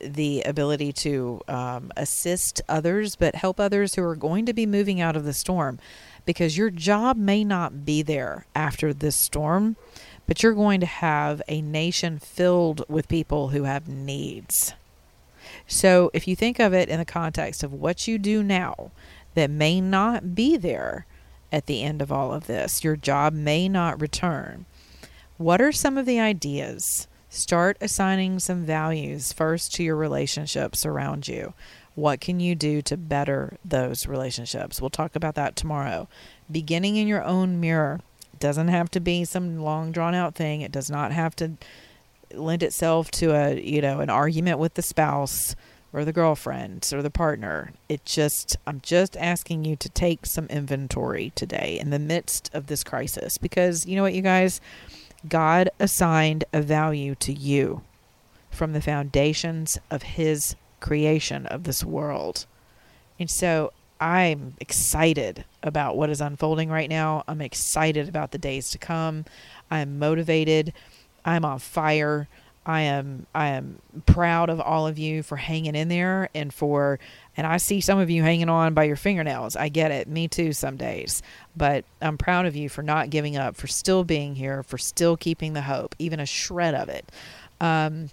the 0.00 0.42
ability 0.42 0.92
to 0.92 1.40
um, 1.46 1.92
assist 1.96 2.62
others, 2.68 3.14
but 3.14 3.34
help 3.34 3.60
others 3.60 3.94
who 3.94 4.02
are 4.02 4.16
going 4.16 4.46
to 4.46 4.52
be 4.52 4.66
moving 4.66 5.00
out 5.00 5.16
of 5.16 5.24
the 5.24 5.32
storm 5.34 5.78
because 6.24 6.56
your 6.56 6.70
job 6.70 7.16
may 7.16 7.44
not 7.44 7.84
be 7.84 8.02
there 8.02 8.46
after 8.54 8.92
this 8.92 9.16
storm, 9.16 9.76
but 10.26 10.42
you're 10.42 10.54
going 10.54 10.80
to 10.80 10.86
have 10.86 11.42
a 11.48 11.60
nation 11.60 12.18
filled 12.18 12.84
with 12.88 13.08
people 13.08 13.48
who 13.48 13.64
have 13.64 13.88
needs. 13.88 14.74
So 15.66 16.10
if 16.14 16.28
you 16.28 16.36
think 16.36 16.58
of 16.58 16.72
it 16.72 16.88
in 16.88 16.98
the 16.98 17.04
context 17.04 17.62
of 17.62 17.72
what 17.72 18.06
you 18.06 18.18
do 18.18 18.42
now 18.42 18.90
that 19.34 19.50
may 19.50 19.80
not 19.80 20.34
be 20.34 20.56
there 20.56 21.06
at 21.52 21.66
the 21.66 21.82
end 21.82 22.00
of 22.00 22.12
all 22.12 22.32
of 22.32 22.46
this, 22.46 22.84
your 22.84 22.96
job 22.96 23.32
may 23.32 23.68
not 23.68 24.00
return. 24.00 24.66
What 25.36 25.60
are 25.60 25.72
some 25.72 25.96
of 25.96 26.06
the 26.06 26.20
ideas? 26.20 27.08
Start 27.32 27.76
assigning 27.80 28.40
some 28.40 28.66
values 28.66 29.32
first 29.32 29.72
to 29.76 29.84
your 29.84 29.94
relationships 29.94 30.84
around 30.84 31.28
you. 31.28 31.54
What 31.94 32.20
can 32.20 32.40
you 32.40 32.56
do 32.56 32.82
to 32.82 32.96
better 32.96 33.56
those 33.64 34.08
relationships? 34.08 34.80
We'll 34.80 34.90
talk 34.90 35.14
about 35.14 35.36
that 35.36 35.54
tomorrow. 35.54 36.08
Beginning 36.50 36.96
in 36.96 37.06
your 37.06 37.22
own 37.22 37.60
mirror 37.60 38.00
doesn't 38.40 38.66
have 38.66 38.90
to 38.90 39.00
be 39.00 39.24
some 39.24 39.60
long 39.60 39.92
drawn 39.92 40.12
out 40.12 40.34
thing. 40.34 40.60
It 40.60 40.72
does 40.72 40.90
not 40.90 41.12
have 41.12 41.36
to 41.36 41.52
lend 42.34 42.64
itself 42.64 43.12
to 43.12 43.30
a, 43.32 43.60
you 43.60 43.80
know, 43.80 44.00
an 44.00 44.10
argument 44.10 44.58
with 44.58 44.74
the 44.74 44.82
spouse 44.82 45.54
or 45.92 46.04
the 46.04 46.12
girlfriend 46.12 46.90
or 46.92 47.00
the 47.00 47.10
partner. 47.10 47.72
It 47.88 48.04
just 48.04 48.56
I'm 48.66 48.80
just 48.80 49.16
asking 49.16 49.64
you 49.64 49.76
to 49.76 49.88
take 49.88 50.26
some 50.26 50.46
inventory 50.46 51.30
today 51.36 51.78
in 51.80 51.90
the 51.90 51.98
midst 52.00 52.50
of 52.52 52.66
this 52.66 52.82
crisis 52.82 53.38
because 53.38 53.86
you 53.86 53.94
know 53.94 54.02
what 54.02 54.14
you 54.14 54.22
guys 54.22 54.60
God 55.28 55.70
assigned 55.78 56.44
a 56.52 56.62
value 56.62 57.14
to 57.16 57.32
you 57.32 57.82
from 58.50 58.72
the 58.72 58.80
foundations 58.80 59.78
of 59.90 60.02
his 60.02 60.56
creation 60.80 61.46
of 61.46 61.64
this 61.64 61.84
world. 61.84 62.46
And 63.18 63.30
so 63.30 63.72
I'm 64.00 64.54
excited 64.60 65.44
about 65.62 65.96
what 65.96 66.08
is 66.08 66.22
unfolding 66.22 66.70
right 66.70 66.88
now. 66.88 67.22
I'm 67.28 67.42
excited 67.42 68.08
about 68.08 68.30
the 68.30 68.38
days 68.38 68.70
to 68.70 68.78
come. 68.78 69.26
I'm 69.70 69.98
motivated. 69.98 70.72
I'm 71.24 71.44
on 71.44 71.58
fire. 71.58 72.28
I 72.70 72.82
am 72.82 73.26
I 73.34 73.48
am 73.48 73.80
proud 74.06 74.48
of 74.48 74.60
all 74.60 74.86
of 74.86 74.96
you 74.96 75.24
for 75.24 75.36
hanging 75.36 75.74
in 75.74 75.88
there 75.88 76.28
and 76.36 76.54
for 76.54 77.00
and 77.36 77.44
I 77.44 77.56
see 77.56 77.80
some 77.80 77.98
of 77.98 78.10
you 78.10 78.22
hanging 78.22 78.48
on 78.48 78.74
by 78.74 78.84
your 78.84 78.94
fingernails. 78.94 79.56
I 79.56 79.70
get 79.70 79.90
it. 79.90 80.06
Me 80.06 80.28
too 80.28 80.52
some 80.52 80.76
days. 80.76 81.20
But 81.56 81.84
I'm 82.00 82.16
proud 82.16 82.46
of 82.46 82.54
you 82.54 82.68
for 82.68 82.82
not 82.84 83.10
giving 83.10 83.36
up, 83.36 83.56
for 83.56 83.66
still 83.66 84.04
being 84.04 84.36
here, 84.36 84.62
for 84.62 84.78
still 84.78 85.16
keeping 85.16 85.52
the 85.52 85.62
hope, 85.62 85.96
even 85.98 86.20
a 86.20 86.26
shred 86.26 86.76
of 86.76 86.88
it. 86.88 87.10
Um, 87.60 88.10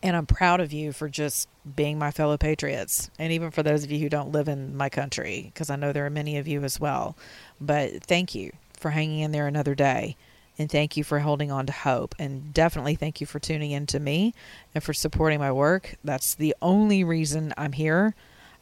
and 0.00 0.16
I'm 0.16 0.26
proud 0.26 0.60
of 0.60 0.72
you 0.72 0.92
for 0.92 1.08
just 1.08 1.48
being 1.74 1.98
my 1.98 2.12
fellow 2.12 2.36
patriots. 2.36 3.10
And 3.18 3.32
even 3.32 3.50
for 3.50 3.64
those 3.64 3.82
of 3.82 3.90
you 3.90 3.98
who 3.98 4.08
don't 4.08 4.30
live 4.30 4.46
in 4.46 4.76
my 4.76 4.88
country, 4.90 5.50
because 5.52 5.70
I 5.70 5.76
know 5.76 5.92
there 5.92 6.06
are 6.06 6.10
many 6.10 6.38
of 6.38 6.46
you 6.46 6.62
as 6.62 6.78
well. 6.78 7.16
But 7.60 8.04
thank 8.04 8.32
you 8.32 8.52
for 8.74 8.90
hanging 8.90 9.20
in 9.20 9.32
there 9.32 9.48
another 9.48 9.74
day. 9.74 10.16
And 10.60 10.70
thank 10.70 10.94
you 10.94 11.04
for 11.04 11.20
holding 11.20 11.50
on 11.50 11.64
to 11.64 11.72
hope. 11.72 12.14
And 12.18 12.52
definitely 12.52 12.94
thank 12.94 13.18
you 13.18 13.26
for 13.26 13.38
tuning 13.38 13.70
in 13.70 13.86
to 13.86 13.98
me 13.98 14.34
and 14.74 14.84
for 14.84 14.92
supporting 14.92 15.38
my 15.38 15.50
work. 15.50 15.96
That's 16.04 16.34
the 16.34 16.54
only 16.60 17.02
reason 17.02 17.54
I'm 17.56 17.72
here. 17.72 18.14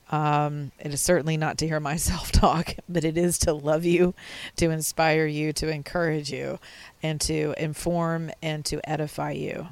Um, 0.09 0.71
it 0.79 0.95
is 0.95 1.03
certainly 1.03 1.37
not 1.37 1.59
to 1.59 1.67
hear 1.67 1.81
myself 1.91 2.31
talk, 2.31 2.77
but 2.89 3.03
it 3.03 3.19
is 3.19 3.37
to 3.41 3.53
love 3.53 3.85
you, 3.85 4.15
to 4.59 4.71
inspire 4.71 5.27
you, 5.27 5.53
to 5.55 5.69
encourage 5.69 6.31
you, 6.31 6.61
and 7.03 7.21
to 7.23 7.53
inform 7.59 8.31
and 8.41 8.65
to 8.67 8.81
edify 8.89 9.33
you. 9.33 9.67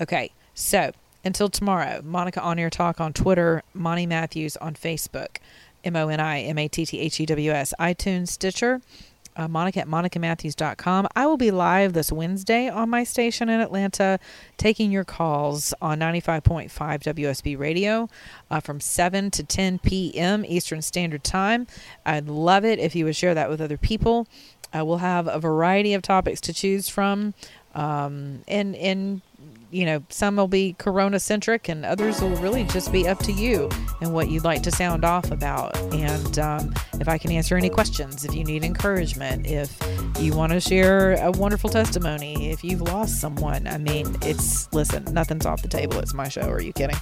Okay, 0.00 0.32
so 0.54 0.90
until 1.24 1.48
tomorrow, 1.48 2.02
Monica 2.02 2.42
On 2.42 2.58
Air 2.58 2.70
Talk 2.70 3.00
on 3.00 3.12
Twitter, 3.12 3.62
Moni 3.74 4.06
Matthews 4.06 4.56
on 4.56 4.74
Facebook, 4.74 5.36
M 5.84 5.94
O 5.94 6.08
N 6.08 6.18
I 6.18 6.40
M 6.40 6.58
A 6.58 6.66
T 6.66 6.84
T 6.84 6.98
H 6.98 7.20
E 7.20 7.26
W 7.26 7.52
S, 7.52 7.72
iTunes, 7.78 8.26
Stitcher 8.30 8.80
uh, 9.36 9.48
Monica 9.48 9.80
at 9.80 9.88
monicamatthews.com. 9.88 11.08
I 11.14 11.26
will 11.26 11.36
be 11.36 11.50
live 11.50 11.92
this 11.92 12.12
Wednesday 12.12 12.68
on 12.68 12.90
my 12.90 13.04
station 13.04 13.48
in 13.48 13.60
Atlanta, 13.60 14.18
taking 14.56 14.90
your 14.90 15.04
calls 15.04 15.72
on 15.80 15.98
95.5 15.98 16.70
WSB 16.70 17.58
radio 17.58 18.08
uh, 18.50 18.60
from 18.60 18.80
7 18.80 19.30
to 19.32 19.42
10 19.42 19.78
p.m. 19.80 20.44
Eastern 20.46 20.82
Standard 20.82 21.24
Time. 21.24 21.66
I'd 22.04 22.28
love 22.28 22.64
it 22.64 22.78
if 22.78 22.94
you 22.94 23.04
would 23.04 23.16
share 23.16 23.34
that 23.34 23.48
with 23.48 23.60
other 23.60 23.78
people. 23.78 24.26
Uh, 24.72 24.84
we'll 24.84 24.98
have 24.98 25.26
a 25.26 25.38
variety 25.38 25.94
of 25.94 26.02
topics 26.02 26.40
to 26.42 26.52
choose 26.52 26.88
from. 26.88 27.34
Um, 27.74 28.42
and, 28.48 28.74
and 28.76 29.22
you 29.70 29.86
know, 29.86 30.02
some 30.08 30.36
will 30.36 30.48
be 30.48 30.74
Corona 30.78 31.20
centric 31.20 31.68
and 31.68 31.84
others 31.84 32.20
will 32.20 32.36
really 32.36 32.64
just 32.64 32.92
be 32.92 33.06
up 33.08 33.18
to 33.20 33.32
you 33.32 33.68
and 34.00 34.12
what 34.12 34.30
you'd 34.30 34.44
like 34.44 34.62
to 34.62 34.70
sound 34.70 35.04
off 35.04 35.30
about. 35.30 35.76
And 35.94 36.38
um, 36.38 36.74
if 36.94 37.08
I 37.08 37.18
can 37.18 37.30
answer 37.32 37.56
any 37.56 37.70
questions, 37.70 38.24
if 38.24 38.34
you 38.34 38.44
need 38.44 38.64
encouragement, 38.64 39.46
if 39.46 39.76
you 40.18 40.34
want 40.34 40.52
to 40.52 40.60
share 40.60 41.14
a 41.24 41.30
wonderful 41.30 41.70
testimony, 41.70 42.50
if 42.50 42.64
you've 42.64 42.82
lost 42.82 43.20
someone, 43.20 43.66
I 43.66 43.78
mean, 43.78 44.16
it's, 44.22 44.72
listen, 44.72 45.04
nothing's 45.12 45.46
off 45.46 45.62
the 45.62 45.68
table. 45.68 45.98
It's 45.98 46.14
my 46.14 46.28
show. 46.28 46.48
Are 46.48 46.60
you 46.60 46.72
kidding? 46.72 46.96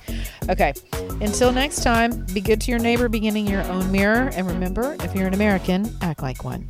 Okay. 0.49 0.73
Until 1.21 1.53
next 1.53 1.83
time, 1.83 2.25
be 2.33 2.41
good 2.41 2.61
to 2.63 2.71
your 2.71 2.81
neighbor, 2.81 3.09
beginning 3.09 3.47
your 3.47 3.63
own 3.65 3.91
mirror. 3.91 4.31
And 4.35 4.47
remember, 4.47 4.97
if 5.01 5.15
you're 5.15 5.27
an 5.27 5.35
American, 5.35 5.91
act 6.01 6.23
like 6.23 6.45
one. 6.45 6.69